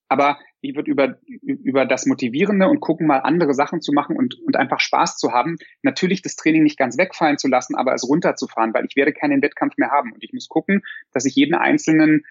aber 0.10 0.40
ich 0.62 0.76
würde 0.76 0.90
über, 0.90 1.20
über 1.42 1.86
das 1.86 2.06
Motivierende 2.06 2.68
und 2.68 2.80
gucken, 2.80 3.08
mal 3.08 3.20
andere 3.20 3.54
Sachen 3.54 3.82
zu 3.82 3.94
machen 3.94 4.16
und, 4.16 4.36
und 4.46 4.56
einfach 4.56 4.80
Spaß 4.80 5.18
zu 5.18 5.32
haben, 5.32 5.58
natürlich 5.84 6.22
das 6.22 6.36
Training 6.36 6.64
nicht 6.64 6.78
ganz 6.78 6.98
wegfallen 6.98 7.38
zu 7.38 7.48
lassen, 7.48 7.76
aber 7.76 7.94
es 7.94 8.08
runterzufahren, 8.08 8.74
weil 8.74 8.86
ich 8.86 8.96
werde 8.96 9.14
keinen 9.14 9.42
Wettkampf 9.42 9.78
mehr 9.78 9.92
haben. 9.92 10.12
Und 10.14 10.24
ich 10.24 10.34
muss 10.34 10.48
gucken, 10.48 10.82
dass 11.12 11.26
ich 11.26 11.36
jeden 11.36 11.56
einzelnen 11.56 12.24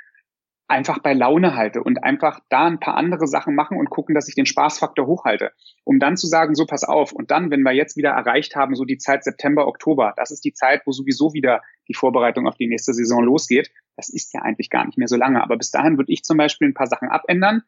einfach 0.68 0.98
bei 0.98 1.12
Laune 1.12 1.54
halte 1.54 1.82
und 1.82 2.02
einfach 2.02 2.40
da 2.48 2.66
ein 2.66 2.80
paar 2.80 2.96
andere 2.96 3.26
Sachen 3.26 3.54
machen 3.54 3.78
und 3.78 3.90
gucken, 3.90 4.14
dass 4.14 4.28
ich 4.28 4.34
den 4.34 4.46
Spaßfaktor 4.46 5.06
hochhalte, 5.06 5.52
um 5.84 5.98
dann 5.98 6.16
zu 6.16 6.26
sagen, 6.26 6.54
so 6.54 6.66
pass 6.66 6.82
auf. 6.82 7.12
Und 7.12 7.30
dann, 7.30 7.50
wenn 7.50 7.62
wir 7.62 7.72
jetzt 7.72 7.96
wieder 7.96 8.10
erreicht 8.10 8.56
haben, 8.56 8.74
so 8.74 8.84
die 8.84 8.98
Zeit 8.98 9.22
September, 9.22 9.68
Oktober, 9.68 10.12
das 10.16 10.30
ist 10.30 10.44
die 10.44 10.54
Zeit, 10.54 10.82
wo 10.84 10.92
sowieso 10.92 11.32
wieder 11.32 11.62
die 11.88 11.94
Vorbereitung 11.94 12.48
auf 12.48 12.56
die 12.56 12.66
nächste 12.66 12.94
Saison 12.94 13.22
losgeht. 13.22 13.70
Das 13.96 14.08
ist 14.08 14.34
ja 14.34 14.42
eigentlich 14.42 14.70
gar 14.70 14.84
nicht 14.84 14.98
mehr 14.98 15.08
so 15.08 15.16
lange. 15.16 15.42
Aber 15.42 15.56
bis 15.56 15.70
dahin 15.70 15.98
würde 15.98 16.12
ich 16.12 16.24
zum 16.24 16.36
Beispiel 16.36 16.68
ein 16.68 16.74
paar 16.74 16.88
Sachen 16.88 17.08
abändern 17.08 17.62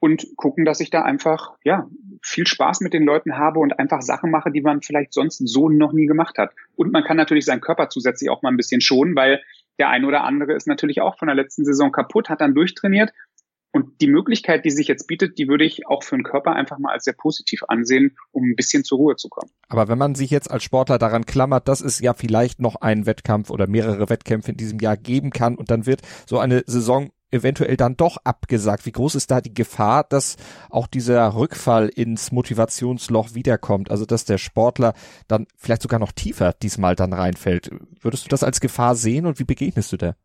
und 0.00 0.36
gucken, 0.36 0.64
dass 0.64 0.80
ich 0.80 0.90
da 0.90 1.02
einfach, 1.02 1.56
ja, 1.64 1.88
viel 2.20 2.46
Spaß 2.46 2.80
mit 2.80 2.92
den 2.92 3.04
Leuten 3.04 3.38
habe 3.38 3.60
und 3.60 3.78
einfach 3.78 4.02
Sachen 4.02 4.30
mache, 4.30 4.50
die 4.50 4.60
man 4.60 4.82
vielleicht 4.82 5.12
sonst 5.12 5.38
so 5.46 5.68
noch 5.68 5.92
nie 5.92 6.06
gemacht 6.06 6.36
hat. 6.36 6.52
Und 6.74 6.92
man 6.92 7.04
kann 7.04 7.16
natürlich 7.16 7.44
seinen 7.44 7.60
Körper 7.60 7.88
zusätzlich 7.88 8.28
auch 8.28 8.42
mal 8.42 8.50
ein 8.50 8.56
bisschen 8.56 8.80
schonen, 8.80 9.14
weil 9.14 9.40
der 9.78 9.88
eine 9.88 10.06
oder 10.06 10.24
andere 10.24 10.54
ist 10.54 10.66
natürlich 10.66 11.00
auch 11.00 11.18
von 11.18 11.26
der 11.26 11.34
letzten 11.34 11.64
Saison 11.64 11.92
kaputt, 11.92 12.28
hat 12.28 12.40
dann 12.40 12.54
durchtrainiert. 12.54 13.10
Und 13.72 14.00
die 14.00 14.06
Möglichkeit, 14.06 14.64
die 14.64 14.70
sich 14.70 14.86
jetzt 14.86 15.08
bietet, 15.08 15.36
die 15.36 15.48
würde 15.48 15.64
ich 15.64 15.88
auch 15.88 16.04
für 16.04 16.14
den 16.14 16.22
Körper 16.22 16.52
einfach 16.52 16.78
mal 16.78 16.92
als 16.92 17.02
sehr 17.02 17.12
positiv 17.12 17.64
ansehen, 17.66 18.16
um 18.30 18.44
ein 18.44 18.54
bisschen 18.54 18.84
zur 18.84 18.98
Ruhe 18.98 19.16
zu 19.16 19.28
kommen. 19.28 19.50
Aber 19.68 19.88
wenn 19.88 19.98
man 19.98 20.14
sich 20.14 20.30
jetzt 20.30 20.48
als 20.48 20.62
Sportler 20.62 20.96
daran 20.96 21.26
klammert, 21.26 21.66
dass 21.66 21.80
es 21.80 21.98
ja 21.98 22.14
vielleicht 22.14 22.60
noch 22.60 22.76
einen 22.76 23.04
Wettkampf 23.04 23.50
oder 23.50 23.66
mehrere 23.66 24.08
Wettkämpfe 24.08 24.52
in 24.52 24.56
diesem 24.56 24.78
Jahr 24.78 24.96
geben 24.96 25.30
kann 25.30 25.56
und 25.56 25.72
dann 25.72 25.86
wird 25.86 26.02
so 26.24 26.38
eine 26.38 26.62
Saison 26.66 27.10
eventuell 27.34 27.76
dann 27.76 27.96
doch 27.96 28.16
abgesagt? 28.24 28.86
Wie 28.86 28.92
groß 28.92 29.16
ist 29.16 29.30
da 29.30 29.40
die 29.40 29.52
Gefahr, 29.52 30.04
dass 30.04 30.36
auch 30.70 30.86
dieser 30.86 31.34
Rückfall 31.34 31.88
ins 31.88 32.32
Motivationsloch 32.32 33.34
wiederkommt? 33.34 33.90
Also, 33.90 34.06
dass 34.06 34.24
der 34.24 34.38
Sportler 34.38 34.94
dann 35.28 35.46
vielleicht 35.56 35.82
sogar 35.82 35.98
noch 35.98 36.12
tiefer 36.12 36.52
diesmal 36.52 36.94
dann 36.94 37.12
reinfällt. 37.12 37.70
Würdest 38.00 38.24
du 38.24 38.28
das 38.28 38.42
als 38.42 38.60
Gefahr 38.60 38.94
sehen 38.94 39.26
und 39.26 39.38
wie 39.38 39.44
begegnest 39.44 39.92
du 39.92 39.96
der? 39.96 40.16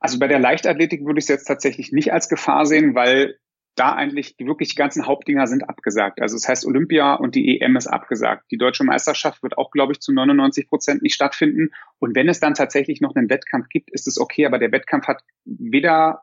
Also 0.00 0.18
bei 0.18 0.28
der 0.28 0.38
Leichtathletik 0.38 1.04
würde 1.04 1.18
ich 1.18 1.24
es 1.24 1.28
jetzt 1.28 1.46
tatsächlich 1.46 1.92
nicht 1.92 2.12
als 2.12 2.28
Gefahr 2.28 2.66
sehen, 2.66 2.94
weil 2.94 3.36
da 3.78 3.92
eigentlich 3.92 4.36
die 4.36 4.46
wirklich 4.46 4.74
ganzen 4.74 5.06
Hauptdinger 5.06 5.46
sind 5.46 5.68
abgesagt. 5.68 6.20
Also 6.20 6.36
das 6.36 6.48
heißt, 6.48 6.66
Olympia 6.66 7.14
und 7.14 7.34
die 7.34 7.60
EM 7.60 7.76
ist 7.76 7.86
abgesagt. 7.86 8.50
Die 8.50 8.58
deutsche 8.58 8.84
Meisterschaft 8.84 9.42
wird 9.42 9.56
auch, 9.56 9.70
glaube 9.70 9.92
ich, 9.92 10.00
zu 10.00 10.12
99 10.12 10.68
Prozent 10.68 11.02
nicht 11.02 11.14
stattfinden. 11.14 11.70
Und 11.98 12.16
wenn 12.16 12.28
es 12.28 12.40
dann 12.40 12.54
tatsächlich 12.54 13.00
noch 13.00 13.14
einen 13.14 13.30
Wettkampf 13.30 13.68
gibt, 13.68 13.90
ist 13.90 14.08
es 14.08 14.18
okay. 14.18 14.46
Aber 14.46 14.58
der 14.58 14.72
Wettkampf 14.72 15.06
hat 15.06 15.22
weder 15.44 16.22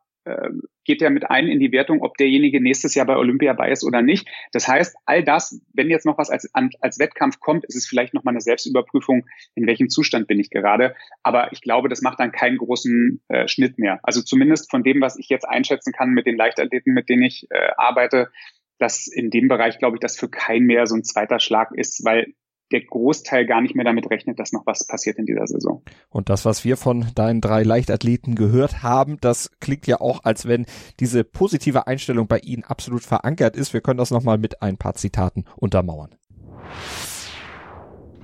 geht 0.84 1.02
ja 1.02 1.10
mit 1.10 1.30
ein 1.30 1.48
in 1.48 1.60
die 1.60 1.72
Wertung, 1.72 2.02
ob 2.02 2.18
derjenige 2.18 2.62
nächstes 2.62 2.96
Jahr 2.96 3.06
bei 3.06 3.16
Olympia 3.16 3.54
bei 3.54 3.72
ist 3.72 3.84
oder 3.84 4.02
nicht. 4.02 4.28
Das 4.52 4.68
heißt, 4.68 4.96
all 5.06 5.24
das, 5.24 5.62
wenn 5.74 5.90
jetzt 5.90 6.06
noch 6.06 6.18
was 6.18 6.30
als, 6.30 6.50
als 6.54 7.00
Wettkampf 7.00 7.40
kommt, 7.40 7.66
ist 7.66 7.76
es 7.76 7.88
vielleicht 7.88 8.14
noch 8.14 8.24
mal 8.24 8.32
eine 8.32 8.42
Selbstüberprüfung, 8.42 9.26
in 9.56 9.68
welchem 9.68 9.90
Zustand 9.90 10.28
bin 10.28 10.40
ich 10.40 10.50
gerade. 10.50 10.96
Aber 11.24 11.52
ich 11.52 11.62
glaube, 11.62 11.90
das 11.90 12.02
macht 12.02 12.20
dann 12.20 12.32
keinen 12.32 12.58
großen 12.58 13.22
äh, 13.28 13.48
Schnitt 13.48 13.78
mehr. 13.78 14.00
Also 14.04 14.22
zumindest 14.22 14.72
von 14.72 14.84
dem, 14.84 15.02
was 15.02 15.18
ich 15.18 15.30
jetzt 15.30 15.48
einschätzen 15.48 15.94
kann 15.94 16.10
mit 16.10 16.26
den 16.26 16.38
Leichtathleten, 16.38 16.94
mit 16.94 17.10
denen 17.10 17.24
ich 17.24 17.48
äh, 17.50 17.70
arbeite, 17.78 18.32
dass 18.78 19.08
in 19.08 19.30
dem 19.30 19.48
Bereich, 19.48 19.80
glaube 19.80 19.98
ich, 19.98 20.02
das 20.02 20.18
für 20.18 20.30
keinen 20.30 20.66
mehr 20.66 20.86
so 20.86 20.96
ein 20.96 21.04
zweiter 21.04 21.40
Schlag 21.40 21.72
ist, 21.74 22.04
weil 22.04 22.34
der 22.76 22.86
Großteil 22.86 23.46
gar 23.46 23.62
nicht 23.62 23.74
mehr 23.74 23.86
damit 23.86 24.10
rechnet, 24.12 24.38
dass 24.38 24.52
noch 24.52 24.66
was 24.66 24.86
passiert 24.86 25.18
in 25.18 25.26
dieser 25.26 25.48
Saison. 25.48 25.82
Und 26.10 26.30
das, 26.30 26.44
was 26.44 26.66
wir 26.66 26.76
von 26.76 27.06
deinen 27.16 27.40
drei 27.40 27.64
Leichtathleten 27.64 28.36
gehört 28.36 28.84
haben, 28.84 29.18
das 29.22 29.52
klingt 29.62 29.88
ja 29.88 30.02
auch, 30.02 30.26
als 30.26 30.46
wenn 30.46 30.66
diese 31.00 31.24
positive 31.24 31.88
Einstellung 31.88 32.28
bei 32.28 32.40
ihnen 32.40 32.66
absolut 32.66 33.04
verankert 33.04 33.56
ist. 33.56 33.74
Wir 33.74 33.80
können 33.80 33.98
das 33.98 34.12
nochmal 34.12 34.38
mit 34.38 34.62
ein 34.62 34.78
paar 34.78 34.96
Zitaten 34.96 35.46
untermauern 35.56 36.16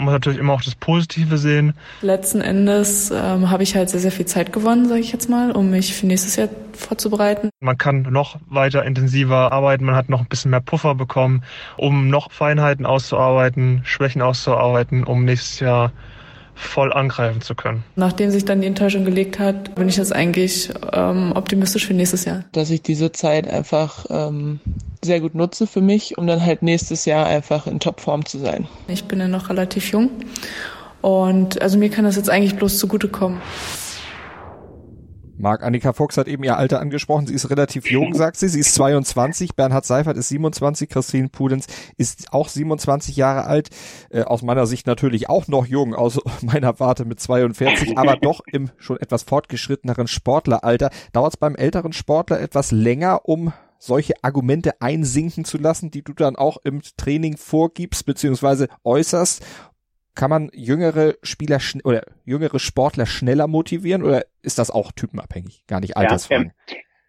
muss 0.01 0.13
natürlich 0.13 0.39
immer 0.39 0.53
auch 0.53 0.61
das 0.61 0.75
Positive 0.75 1.37
sehen. 1.37 1.73
Letzten 2.01 2.41
Endes 2.41 3.11
ähm, 3.11 3.49
habe 3.49 3.63
ich 3.63 3.75
halt 3.75 3.89
sehr, 3.89 3.99
sehr 3.99 4.11
viel 4.11 4.25
Zeit 4.25 4.51
gewonnen, 4.53 4.87
sage 4.87 5.01
ich 5.01 5.11
jetzt 5.11 5.29
mal, 5.29 5.51
um 5.51 5.69
mich 5.69 5.93
für 5.93 6.05
nächstes 6.05 6.35
Jahr 6.35 6.49
vorzubereiten. 6.73 7.49
Man 7.59 7.77
kann 7.77 8.03
noch 8.03 8.39
weiter 8.49 8.83
intensiver 8.83 9.51
arbeiten, 9.51 9.85
man 9.85 9.95
hat 9.95 10.09
noch 10.09 10.21
ein 10.21 10.27
bisschen 10.27 10.51
mehr 10.51 10.61
Puffer 10.61 10.95
bekommen, 10.95 11.43
um 11.77 12.09
noch 12.09 12.31
Feinheiten 12.31 12.85
auszuarbeiten, 12.85 13.81
Schwächen 13.83 14.21
auszuarbeiten, 14.21 15.03
um 15.03 15.25
nächstes 15.25 15.59
Jahr 15.59 15.91
voll 16.53 16.93
angreifen 16.93 17.41
zu 17.41 17.55
können. 17.55 17.83
Nachdem 17.95 18.29
sich 18.29 18.45
dann 18.45 18.61
die 18.61 18.67
Enttäuschung 18.67 19.05
gelegt 19.05 19.39
hat, 19.39 19.75
bin 19.75 19.89
ich 19.89 19.97
jetzt 19.97 20.13
eigentlich 20.13 20.69
ähm, 20.93 21.31
optimistisch 21.33 21.87
für 21.87 21.93
nächstes 21.93 22.25
Jahr. 22.25 22.43
Dass 22.51 22.69
ich 22.69 22.81
diese 22.81 23.11
Zeit 23.11 23.47
einfach 23.47 24.05
ähm, 24.09 24.59
sehr 25.03 25.19
gut 25.19 25.35
nutze 25.35 25.67
für 25.67 25.81
mich, 25.81 26.17
um 26.17 26.27
dann 26.27 26.45
halt 26.45 26.61
nächstes 26.61 27.05
Jahr 27.05 27.25
einfach 27.25 27.67
in 27.67 27.79
Topform 27.79 28.25
zu 28.25 28.37
sein. 28.37 28.67
Ich 28.87 29.05
bin 29.05 29.19
ja 29.19 29.27
noch 29.27 29.49
relativ 29.49 29.91
jung 29.91 30.09
und 31.01 31.61
also 31.61 31.77
mir 31.77 31.89
kann 31.89 32.05
das 32.05 32.15
jetzt 32.15 32.29
eigentlich 32.29 32.55
bloß 32.55 32.77
zugutekommen. 32.77 33.39
Marc 35.41 35.63
Annika 35.63 35.91
Fox 35.93 36.17
hat 36.17 36.27
eben 36.27 36.43
ihr 36.43 36.55
Alter 36.55 36.79
angesprochen. 36.79 37.25
Sie 37.25 37.33
ist 37.33 37.49
relativ 37.49 37.89
jung, 37.89 38.13
sagt 38.15 38.37
sie. 38.37 38.47
Sie 38.47 38.59
ist 38.59 38.75
22. 38.75 39.55
Bernhard 39.55 39.85
Seifert 39.85 40.15
ist 40.15 40.29
27. 40.29 40.87
Christine 40.87 41.29
Pudenz 41.29 41.65
ist 41.97 42.31
auch 42.31 42.47
27 42.47 43.15
Jahre 43.15 43.45
alt. 43.45 43.69
Äh, 44.11 44.21
aus 44.21 44.43
meiner 44.43 44.67
Sicht 44.67 44.87
natürlich 44.87 45.29
auch 45.29 45.47
noch 45.47 45.65
jung, 45.65 45.95
aus 45.95 46.19
meiner 46.41 46.79
Warte 46.79 47.05
mit 47.05 47.19
42, 47.19 47.97
aber 47.97 48.15
doch 48.15 48.41
im 48.45 48.69
schon 48.77 48.97
etwas 48.97 49.23
fortgeschritteneren 49.23 50.07
Sportleralter. 50.07 50.91
Dauert 51.11 51.33
es 51.33 51.37
beim 51.37 51.55
älteren 51.55 51.93
Sportler 51.93 52.39
etwas 52.39 52.71
länger, 52.71 53.27
um 53.27 53.51
solche 53.81 54.13
Argumente 54.21 54.79
einsinken 54.81 55.43
zu 55.43 55.57
lassen, 55.57 55.91
die 55.91 56.03
du 56.03 56.13
dann 56.13 56.35
auch 56.35 56.57
im 56.63 56.81
Training 56.97 57.35
vorgibst 57.35 58.05
beziehungsweise 58.05 58.67
äußerst? 58.83 59.43
Kann 60.13 60.29
man 60.29 60.49
jüngere 60.53 61.15
Spieler 61.23 61.59
oder 61.83 62.03
jüngere 62.25 62.59
Sportler 62.59 63.05
schneller 63.05 63.47
motivieren 63.47 64.03
oder 64.03 64.25
ist 64.41 64.59
das 64.59 64.69
auch 64.69 64.91
typenabhängig, 64.91 65.65
gar 65.67 65.79
nicht 65.79 65.97
altersfrei? 65.97 66.35
Ja, 66.35 66.41
ähm, 66.41 66.51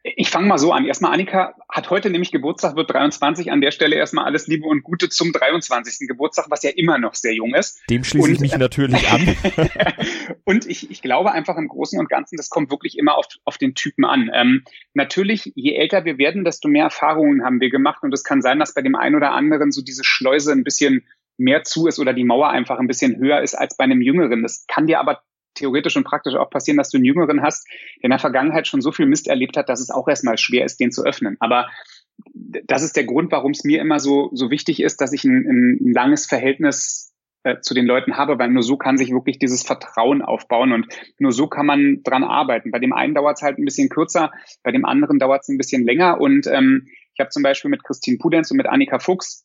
ich 0.05 0.31
fange 0.31 0.49
mal 0.49 0.59
so 0.59 0.73
an. 0.73 0.85
Erstmal, 0.85 1.13
Annika 1.13 1.55
hat 1.69 1.91
heute 1.91 2.11
nämlich 2.11 2.33
Geburtstag, 2.33 2.75
wird 2.75 2.93
23. 2.93 3.53
An 3.53 3.61
der 3.61 3.71
Stelle 3.71 3.95
erstmal 3.95 4.25
alles 4.25 4.49
Liebe 4.49 4.67
und 4.67 4.83
Gute 4.83 5.09
zum 5.09 5.33
23. 5.33 6.09
Geburtstag, 6.09 6.47
was 6.51 6.63
ja 6.65 6.71
immer 6.71 6.99
noch 6.99 7.15
sehr 7.15 7.35
jung 7.35 7.55
ist. 7.55 7.81
Dem 7.89 8.03
schließe 8.03 8.27
und, 8.27 8.35
ich 8.35 8.41
mich 8.41 8.57
natürlich 8.57 9.09
an. 9.09 9.37
und 10.45 10.67
ich, 10.67 10.91
ich 10.91 11.03
glaube 11.03 11.31
einfach 11.31 11.57
im 11.57 11.69
Großen 11.69 12.01
und 12.01 12.09
Ganzen, 12.09 12.37
das 12.37 12.51
kommt 12.51 12.71
wirklich 12.71 12.99
immer 12.99 13.17
auf, 13.17 13.27
auf 13.45 13.59
den 13.59 13.75
Typen 13.75 14.05
an. 14.05 14.29
Ähm, 14.35 14.65
natürlich, 14.93 15.53
je 15.55 15.75
älter 15.75 16.05
wir 16.05 16.19
werden, 16.19 16.45
desto 16.45 16.69
mehr 16.69 16.85
Erfahrungen 16.85 17.45
haben 17.45 17.61
wir 17.61 17.71
gemacht. 17.71 18.03
Und 18.03 18.13
es 18.13 18.25
kann 18.25 18.43
sein, 18.43 18.59
dass 18.59 18.75
bei 18.75 18.83
dem 18.83 18.97
einen 18.97 19.15
oder 19.15 19.33
anderen 19.33 19.71
so 19.71 19.83
diese 19.83 20.05
Schleuse 20.05 20.51
ein 20.51 20.65
bisschen 20.65 21.07
mehr 21.39 21.63
zu 21.63 21.87
ist 21.87 22.01
oder 22.01 22.13
die 22.13 22.25
Mauer 22.25 22.51
einfach 22.51 22.79
ein 22.79 22.89
bisschen 22.89 23.19
höher 23.19 23.41
ist 23.41 23.55
als 23.55 23.77
bei 23.77 23.85
einem 23.85 24.03
Jüngeren. 24.03 24.43
Das 24.43 24.65
kann 24.67 24.89
dir 24.89 24.99
aber 24.99 25.23
theoretisch 25.55 25.97
und 25.97 26.05
praktisch 26.05 26.35
auch 26.35 26.51
passieren, 26.51 26.77
dass 26.77 26.91
du 26.91 26.99
einen 26.99 27.05
Jüngeren 27.05 27.43
hast, 27.43 27.67
der 27.69 28.05
in 28.05 28.11
der 28.11 28.19
Vergangenheit 28.19 28.67
schon 28.67 28.81
so 28.81 28.93
viel 28.93 29.07
Mist 29.07 29.29
erlebt 29.29 29.57
hat, 29.57 29.69
dass 29.69 29.81
es 29.81 29.91
auch 29.91 30.09
erstmal 30.09 30.39
schwer 30.39 30.65
ist, 30.65 30.81
den 30.81 30.93
zu 30.93 31.05
öffnen. 31.05 31.37
Aber 31.41 31.69
das 32.35 32.83
ist 32.83 32.97
der 32.97 33.05
Grund, 33.05 33.33
warum 33.33 33.53
es 33.53 33.65
mir 33.65 33.81
immer 33.81 33.99
so, 33.99 34.31
so 34.33 34.51
wichtig 34.51 34.83
ist, 34.83 35.01
dass 35.01 35.13
ich 35.13 35.25
ein, 35.25 35.79
ein 35.81 35.93
langes 35.93 36.27
Verhältnis 36.27 37.13
äh, 37.45 37.61
zu 37.61 37.75
den 37.75 37.87
Leuten 37.87 38.17
habe, 38.17 38.39
weil 38.39 38.51
nur 38.51 38.63
so 38.63 38.77
kann 38.77 38.97
sich 38.97 39.11
wirklich 39.11 39.39
dieses 39.39 39.63
Vertrauen 39.63 40.23
aufbauen 40.23 40.73
und 40.73 40.87
nur 41.19 41.33
so 41.33 41.49
kann 41.49 41.67
man 41.67 42.03
dran 42.05 42.25
arbeiten. 42.25 42.71
Bei 42.71 42.79
dem 42.79 42.93
einen 42.93 43.15
dauert 43.15 43.39
es 43.39 43.43
halt 43.43 43.59
ein 43.59 43.65
bisschen 43.65 43.89
kürzer, 43.89 44.31
bei 44.63 44.71
dem 44.71 44.85
anderen 44.85 45.19
dauert 45.19 45.43
es 45.43 45.49
ein 45.49 45.59
bisschen 45.59 45.85
länger 45.85 46.21
und 46.21 46.47
ähm, 46.47 46.87
ich 47.15 47.21
habe 47.21 47.31
zum 47.31 47.43
Beispiel 47.43 47.71
mit 47.71 47.85
Christine 47.85 48.19
Pudenz 48.19 48.51
und 48.51 48.59
mit 48.59 48.67
Annika 48.67 48.99
Fuchs 48.99 49.45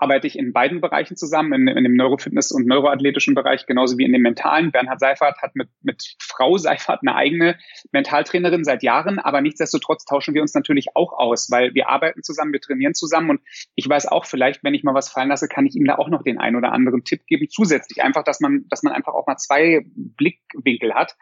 arbeite 0.00 0.26
ich 0.26 0.38
in 0.38 0.52
beiden 0.52 0.80
Bereichen 0.80 1.16
zusammen, 1.16 1.52
in, 1.52 1.68
in 1.68 1.84
dem 1.84 1.94
Neurofitness- 1.94 2.52
und 2.52 2.66
neuroathletischen 2.66 3.34
Bereich, 3.34 3.66
genauso 3.66 3.98
wie 3.98 4.04
in 4.04 4.12
dem 4.12 4.22
mentalen. 4.22 4.72
Bernhard 4.72 4.98
Seifert 4.98 5.42
hat 5.42 5.54
mit, 5.54 5.68
mit 5.82 6.16
Frau 6.18 6.56
Seifert 6.56 7.00
eine 7.02 7.14
eigene 7.14 7.58
Mentaltrainerin 7.92 8.64
seit 8.64 8.82
Jahren, 8.82 9.18
aber 9.18 9.42
nichtsdestotrotz 9.42 10.06
tauschen 10.06 10.34
wir 10.34 10.40
uns 10.40 10.54
natürlich 10.54 10.96
auch 10.96 11.12
aus, 11.12 11.50
weil 11.50 11.74
wir 11.74 11.90
arbeiten 11.90 12.22
zusammen, 12.22 12.52
wir 12.52 12.62
trainieren 12.62 12.94
zusammen 12.94 13.30
und 13.30 13.40
ich 13.74 13.88
weiß 13.88 14.06
auch 14.06 14.24
vielleicht, 14.24 14.64
wenn 14.64 14.74
ich 14.74 14.84
mal 14.84 14.94
was 14.94 15.10
fallen 15.10 15.28
lasse, 15.28 15.48
kann 15.48 15.66
ich 15.66 15.76
ihm 15.76 15.84
da 15.84 15.96
auch 15.96 16.08
noch 16.08 16.22
den 16.22 16.38
einen 16.38 16.56
oder 16.56 16.72
anderen 16.72 17.04
Tipp 17.04 17.26
geben, 17.26 17.48
zusätzlich 17.50 18.02
einfach, 18.02 18.24
dass 18.24 18.40
man, 18.40 18.64
dass 18.70 18.82
man 18.82 18.94
einfach 18.94 19.12
auch 19.12 19.26
mal 19.26 19.36
zwei 19.36 19.82
Blickwinkel 19.84 20.94
hat. 20.94 21.16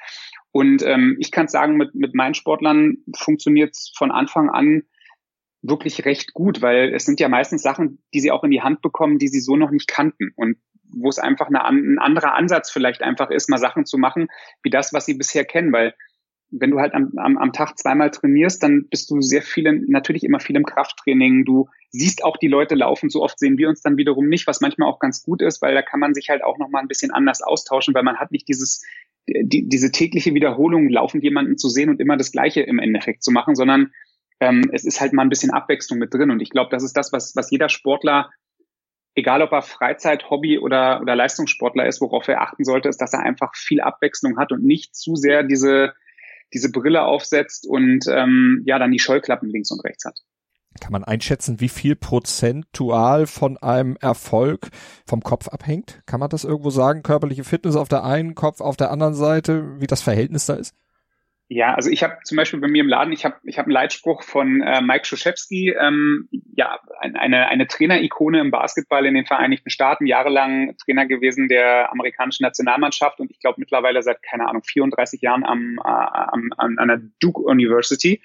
Und 0.52 0.82
ähm, 0.82 1.16
ich 1.18 1.32
kann 1.32 1.48
sagen, 1.48 1.76
mit, 1.76 1.96
mit 1.96 2.14
meinen 2.14 2.34
Sportlern 2.34 2.98
funktioniert 3.16 3.74
es 3.74 3.92
von 3.96 4.12
Anfang 4.12 4.48
an 4.50 4.84
wirklich 5.62 6.04
recht 6.04 6.34
gut, 6.34 6.62
weil 6.62 6.94
es 6.94 7.04
sind 7.04 7.20
ja 7.20 7.28
meistens 7.28 7.62
Sachen, 7.62 8.02
die 8.14 8.20
sie 8.20 8.30
auch 8.30 8.44
in 8.44 8.50
die 8.50 8.62
Hand 8.62 8.80
bekommen, 8.80 9.18
die 9.18 9.28
sie 9.28 9.40
so 9.40 9.56
noch 9.56 9.70
nicht 9.70 9.88
kannten 9.88 10.30
und 10.36 10.56
wo 10.90 11.08
es 11.08 11.18
einfach 11.18 11.48
eine, 11.48 11.64
ein 11.64 11.98
anderer 11.98 12.34
Ansatz 12.34 12.70
vielleicht 12.70 13.02
einfach 13.02 13.30
ist, 13.30 13.50
mal 13.50 13.58
Sachen 13.58 13.84
zu 13.84 13.98
machen, 13.98 14.28
wie 14.62 14.70
das, 14.70 14.92
was 14.92 15.06
sie 15.06 15.14
bisher 15.14 15.44
kennen, 15.44 15.72
weil 15.72 15.94
wenn 16.50 16.70
du 16.70 16.78
halt 16.78 16.94
am, 16.94 17.12
am, 17.16 17.36
am 17.36 17.52
Tag 17.52 17.78
zweimal 17.78 18.10
trainierst, 18.10 18.62
dann 18.62 18.86
bist 18.88 19.10
du 19.10 19.20
sehr 19.20 19.42
viel, 19.42 19.66
in, 19.66 19.84
natürlich 19.88 20.24
immer 20.24 20.40
viel 20.40 20.56
im 20.56 20.64
Krafttraining. 20.64 21.44
Du 21.44 21.68
siehst 21.90 22.24
auch 22.24 22.38
die 22.38 22.48
Leute 22.48 22.74
laufen. 22.74 23.10
So 23.10 23.22
oft 23.22 23.38
sehen 23.38 23.58
wir 23.58 23.68
uns 23.68 23.82
dann 23.82 23.98
wiederum 23.98 24.28
nicht, 24.28 24.46
was 24.46 24.60
manchmal 24.60 24.88
auch 24.88 24.98
ganz 24.98 25.22
gut 25.22 25.42
ist, 25.42 25.60
weil 25.60 25.74
da 25.74 25.82
kann 25.82 26.00
man 26.00 26.14
sich 26.14 26.30
halt 26.30 26.42
auch 26.42 26.58
noch 26.58 26.70
mal 26.70 26.80
ein 26.80 26.88
bisschen 26.88 27.10
anders 27.10 27.42
austauschen, 27.42 27.92
weil 27.94 28.02
man 28.02 28.16
hat 28.16 28.32
nicht 28.32 28.48
dieses, 28.48 28.82
die, 29.26 29.68
diese 29.68 29.92
tägliche 29.92 30.32
Wiederholung, 30.32 30.88
laufend 30.88 31.22
jemanden 31.22 31.58
zu 31.58 31.68
sehen 31.68 31.90
und 31.90 32.00
immer 32.00 32.16
das 32.16 32.32
Gleiche 32.32 32.62
im 32.62 32.78
Endeffekt 32.78 33.22
zu 33.22 33.30
machen, 33.30 33.54
sondern 33.54 33.92
ähm, 34.40 34.70
es 34.72 34.84
ist 34.84 35.00
halt 35.00 35.12
mal 35.12 35.22
ein 35.22 35.28
bisschen 35.28 35.50
Abwechslung 35.50 35.98
mit 35.98 36.12
drin. 36.12 36.30
Und 36.30 36.40
ich 36.40 36.50
glaube, 36.50 36.70
das 36.70 36.82
ist 36.82 36.96
das, 36.96 37.12
was, 37.12 37.34
was 37.36 37.50
jeder 37.50 37.68
Sportler, 37.68 38.30
egal 39.14 39.42
ob 39.42 39.52
er 39.52 39.62
Freizeit, 39.62 40.30
Hobby 40.30 40.58
oder, 40.58 41.00
oder 41.00 41.16
Leistungssportler 41.16 41.86
ist, 41.86 42.00
worauf 42.00 42.28
er 42.28 42.40
achten 42.40 42.64
sollte, 42.64 42.88
ist, 42.88 43.00
dass 43.00 43.12
er 43.12 43.20
einfach 43.20 43.54
viel 43.56 43.80
Abwechslung 43.80 44.38
hat 44.38 44.52
und 44.52 44.64
nicht 44.64 44.94
zu 44.94 45.16
sehr 45.16 45.42
diese, 45.42 45.92
diese 46.52 46.70
Brille 46.70 47.02
aufsetzt 47.02 47.66
und 47.66 48.04
ähm, 48.08 48.62
ja 48.64 48.78
dann 48.78 48.92
die 48.92 49.00
Scheuklappen 49.00 49.48
links 49.48 49.70
und 49.70 49.84
rechts 49.84 50.04
hat. 50.04 50.20
Kann 50.80 50.92
man 50.92 51.02
einschätzen, 51.02 51.60
wie 51.60 51.68
viel 51.68 51.96
prozentual 51.96 53.26
von 53.26 53.56
einem 53.56 53.96
Erfolg 54.00 54.68
vom 55.06 55.22
Kopf 55.22 55.48
abhängt? 55.48 56.02
Kann 56.06 56.20
man 56.20 56.30
das 56.30 56.44
irgendwo 56.44 56.70
sagen? 56.70 57.02
Körperliche 57.02 57.42
Fitness 57.42 57.74
auf 57.74 57.88
der 57.88 58.04
einen, 58.04 58.36
Kopf 58.36 58.60
auf 58.60 58.76
der 58.76 58.92
anderen 58.92 59.14
Seite, 59.14 59.80
wie 59.80 59.88
das 59.88 60.02
Verhältnis 60.02 60.46
da 60.46 60.54
ist? 60.54 60.74
Ja, 61.50 61.74
also 61.74 61.88
ich 61.88 62.02
habe 62.02 62.18
zum 62.24 62.36
Beispiel 62.36 62.60
bei 62.60 62.68
mir 62.68 62.82
im 62.82 62.88
Laden, 62.88 63.10
ich 63.10 63.24
habe 63.24 63.36
ich 63.44 63.58
hab 63.58 63.64
einen 63.64 63.72
Leitspruch 63.72 64.22
von 64.22 64.60
äh, 64.60 64.82
Mike 64.82 65.06
Schuschewski, 65.06 65.70
ähm, 65.70 66.28
ja, 66.54 66.78
eine, 67.00 67.48
eine 67.48 67.66
Trainer-Ikone 67.66 68.38
im 68.38 68.50
Basketball 68.50 69.06
in 69.06 69.14
den 69.14 69.24
Vereinigten 69.24 69.70
Staaten, 69.70 70.06
jahrelang 70.06 70.76
Trainer 70.76 71.06
gewesen 71.06 71.48
der 71.48 71.90
amerikanischen 71.90 72.42
Nationalmannschaft 72.42 73.18
und 73.18 73.30
ich 73.30 73.40
glaube 73.40 73.60
mittlerweile 73.60 74.02
seit, 74.02 74.22
keine 74.22 74.46
Ahnung, 74.46 74.62
34 74.62 75.22
Jahren 75.22 75.42
am, 75.42 75.78
äh, 75.78 75.88
am, 75.88 76.50
an, 76.58 76.76
an 76.76 76.88
der 76.88 77.00
Duke 77.18 77.40
University. 77.40 78.20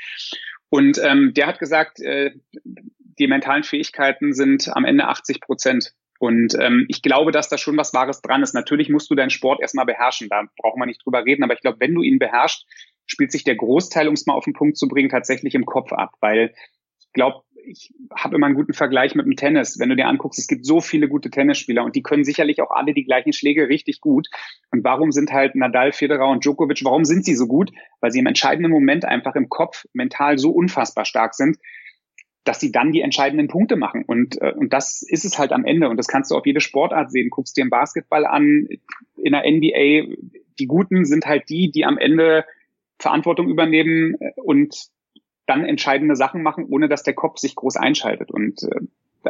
Und 0.68 1.00
ähm, 1.02 1.34
der 1.34 1.48
hat 1.48 1.60
gesagt, 1.60 2.02
äh, 2.02 2.32
die 2.66 3.28
mentalen 3.28 3.64
Fähigkeiten 3.64 4.34
sind 4.34 4.70
am 4.76 4.84
Ende 4.84 5.08
80 5.08 5.40
Prozent. 5.40 5.94
Und 6.20 6.56
ähm, 6.60 6.86
ich 6.90 7.02
glaube, 7.02 7.32
dass 7.32 7.48
da 7.48 7.58
schon 7.58 7.78
was 7.78 7.94
Wahres 7.94 8.22
dran 8.22 8.44
ist. 8.44 8.54
Natürlich 8.54 8.90
musst 8.90 9.10
du 9.10 9.16
deinen 9.16 9.30
Sport 9.30 9.62
erstmal 9.62 9.86
beherrschen, 9.86 10.30
da 10.30 10.44
brauchen 10.58 10.82
wir 10.82 10.86
nicht 10.86 11.06
drüber 11.06 11.26
reden, 11.26 11.44
aber 11.44 11.54
ich 11.54 11.62
glaube, 11.62 11.80
wenn 11.80 11.94
du 11.94 12.02
ihn 12.02 12.20
beherrschst, 12.20 12.66
spielt 13.06 13.32
sich 13.32 13.44
der 13.44 13.56
Großteil, 13.56 14.08
um 14.08 14.14
es 14.14 14.26
mal 14.26 14.34
auf 14.34 14.46
den 14.46 14.54
Punkt 14.54 14.78
zu 14.78 14.88
bringen, 14.88 15.10
tatsächlich 15.10 15.56
im 15.56 15.66
Kopf 15.66 15.92
ab, 15.92 16.14
weil 16.22 16.54
ich 17.00 17.12
glaube, 17.14 17.44
ich 17.66 17.94
habe 18.14 18.36
immer 18.36 18.48
einen 18.48 18.56
guten 18.56 18.74
Vergleich 18.74 19.16
mit 19.16 19.26
dem 19.26 19.36
Tennis. 19.36 19.80
Wenn 19.80 19.90
du 19.90 19.96
dir 19.96 20.08
anguckst, 20.08 20.40
es 20.40 20.48
gibt 20.48 20.66
so 20.66 20.82
viele 20.82 21.08
gute 21.08 21.30
Tennisspieler 21.30 21.84
und 21.84 21.96
die 21.96 22.02
können 22.02 22.24
sicherlich 22.24 22.62
auch 22.62 22.72
alle 22.72 22.94
die 22.94 23.06
gleichen 23.06 23.34
Schläge 23.34 23.70
richtig 23.70 24.02
gut. 24.02 24.28
Und 24.72 24.84
warum 24.84 25.12
sind 25.12 25.32
halt 25.32 25.56
Nadal, 25.56 25.92
Federer 25.92 26.30
und 26.30 26.44
Djokovic, 26.44 26.84
warum 26.84 27.06
sind 27.06 27.26
sie 27.26 27.36
so 27.36 27.48
gut? 27.48 27.72
Weil 28.02 28.12
sie 28.12 28.20
im 28.20 28.26
entscheidenden 28.26 28.72
Moment 28.72 29.06
einfach 29.06 29.36
im 29.36 29.50
Kopf 29.50 29.86
mental 29.94 30.38
so 30.38 30.52
unfassbar 30.52 31.06
stark 31.06 31.36
sind, 31.36 31.58
dass 32.44 32.60
sie 32.60 32.72
dann 32.72 32.92
die 32.92 33.02
entscheidenden 33.02 33.48
Punkte 33.48 33.76
machen. 33.76 34.04
Und, 34.06 34.42
äh, 34.42 34.54
und 34.54 34.74
das 34.74 35.02
ist 35.02 35.24
es 35.24 35.40
halt 35.40 35.54
am 35.54 35.66
Ende. 35.66 35.90
Und 35.90 35.98
das 35.98 36.08
kannst 36.08 36.32
du 36.32 36.36
auf 36.36 36.46
jede 36.46 36.60
Sportart 36.60 37.12
sehen. 37.12 37.30
Guckst 37.30 37.56
dir 37.56 37.62
im 37.62 37.70
Basketball 37.70 38.26
an, 38.26 38.68
in 39.16 39.32
der 39.32 39.44
NBA, 39.50 40.16
die 40.60 40.68
Guten 40.68 41.06
sind 41.06 41.26
halt 41.26 41.50
die, 41.50 41.72
die 41.72 41.86
am 41.86 41.98
Ende 41.98 42.46
Verantwortung 43.00 43.50
übernehmen 43.50 44.16
äh, 44.20 44.32
und 44.38 44.88
dann 45.46 45.66
entscheidende 45.66 46.16
Sachen 46.16 46.42
machen, 46.42 46.66
ohne 46.70 46.88
dass 46.88 47.04
der 47.04 47.14
Kopf 47.14 47.38
sich 47.38 47.56
groß 47.56 47.76
einschaltet. 47.76 48.32
Und 48.32 48.64
äh, 48.64 48.82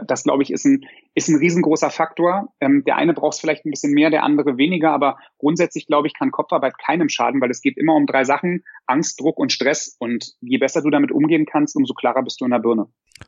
das, 0.06 0.24
glaube 0.24 0.44
ich, 0.44 0.52
ist 0.52 0.66
ein, 0.66 0.86
ist 1.16 1.30
ein 1.30 1.38
riesengroßer 1.38 1.90
Faktor. 1.90 2.54
Ähm, 2.60 2.84
der 2.84 2.98
eine 2.98 3.14
braucht 3.14 3.34
es 3.34 3.40
vielleicht 3.40 3.66
ein 3.66 3.72
bisschen 3.72 3.94
mehr, 3.94 4.10
der 4.10 4.24
andere 4.24 4.58
weniger, 4.58 4.92
aber 4.92 5.18
grundsätzlich, 5.38 5.88
glaube 5.88 6.08
ich, 6.08 6.14
kann 6.14 6.32
Kopfarbeit 6.32 6.78
keinem 6.78 7.10
schaden, 7.10 7.42
weil 7.42 7.52
es 7.52 7.62
geht 7.62 7.78
immer 7.78 7.96
um 7.96 8.06
drei 8.06 8.24
Sachen, 8.24 8.64
Angst, 8.86 9.20
Druck 9.20 9.38
und 9.38 9.52
Stress. 9.52 9.96
Und 10.00 10.34
je 10.42 10.58
besser 10.58 10.82
du 10.82 10.90
damit 10.90 11.12
umgehen 11.12 11.46
kannst, 11.46 11.76
umso 11.76 11.94
klarer 11.94 12.24
bist 12.24 12.42
du 12.42 12.46
in 12.46 12.52
der 12.52 12.60
Birne. 12.60 12.88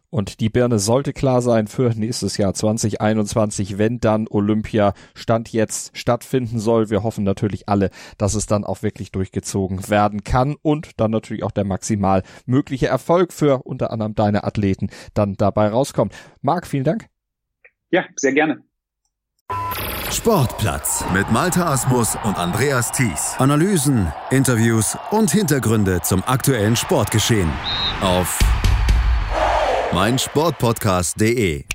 Und 0.10 0.40
die 0.40 0.50
Birne 0.50 0.80
sollte 0.80 1.14
klar 1.14 1.42
sein 1.42 1.68
für 1.68 1.90
nächstes 1.94 2.38
Jahr 2.38 2.54
2021, 2.54 3.78
wenn 3.78 4.00
dann 4.00 4.28
Olympia 4.30 4.94
Stand 5.14 5.52
jetzt 5.52 5.98
stattfinden 5.98 6.60
soll. 6.60 6.90
Wir 6.90 7.04
hoffen 7.04 7.24
natürlich 7.24 7.68
alle, 7.68 7.90
dass 8.18 8.34
es 8.34 8.46
dann 8.46 8.64
auch 8.64 8.82
wirklich 8.82 9.12
durchgezogen 9.12 9.90
werden 9.90 10.24
kann 10.24 10.56
und 10.62 11.00
dann 11.00 11.12
natürlich 11.12 11.44
auch 11.44 11.52
der 11.52 11.66
maximal 11.66 12.24
mögliche 12.46 12.88
Erfolg 12.88 13.34
für 13.34 13.64
unter 13.64 13.92
anderem 13.92 14.16
deine 14.16 14.44
Athleten 14.44 14.90
dann 15.14 15.36
dabei 15.36 15.68
rauskommt. 15.68 16.14
Marc, 16.42 16.68
vielen 16.68 16.86
Dank. 16.86 17.08
Ja, 17.92 18.06
sehr 18.16 18.34
gerne. 18.34 18.64
Sportplatz 20.12 21.04
mit 21.14 21.30
Malta 21.32 21.74
Asmus 21.74 22.16
und 22.24 22.38
Andreas 22.38 22.92
Thies. 22.92 23.36
Analysen, 23.38 24.12
Interviews 24.32 24.98
und 25.12 25.30
Hintergründe 25.30 26.02
zum 26.02 26.24
aktuellen 26.24 26.76
Sportgeschehen 26.76 27.52
auf 28.02 28.40
meinsportpodcast.de 29.96 31.75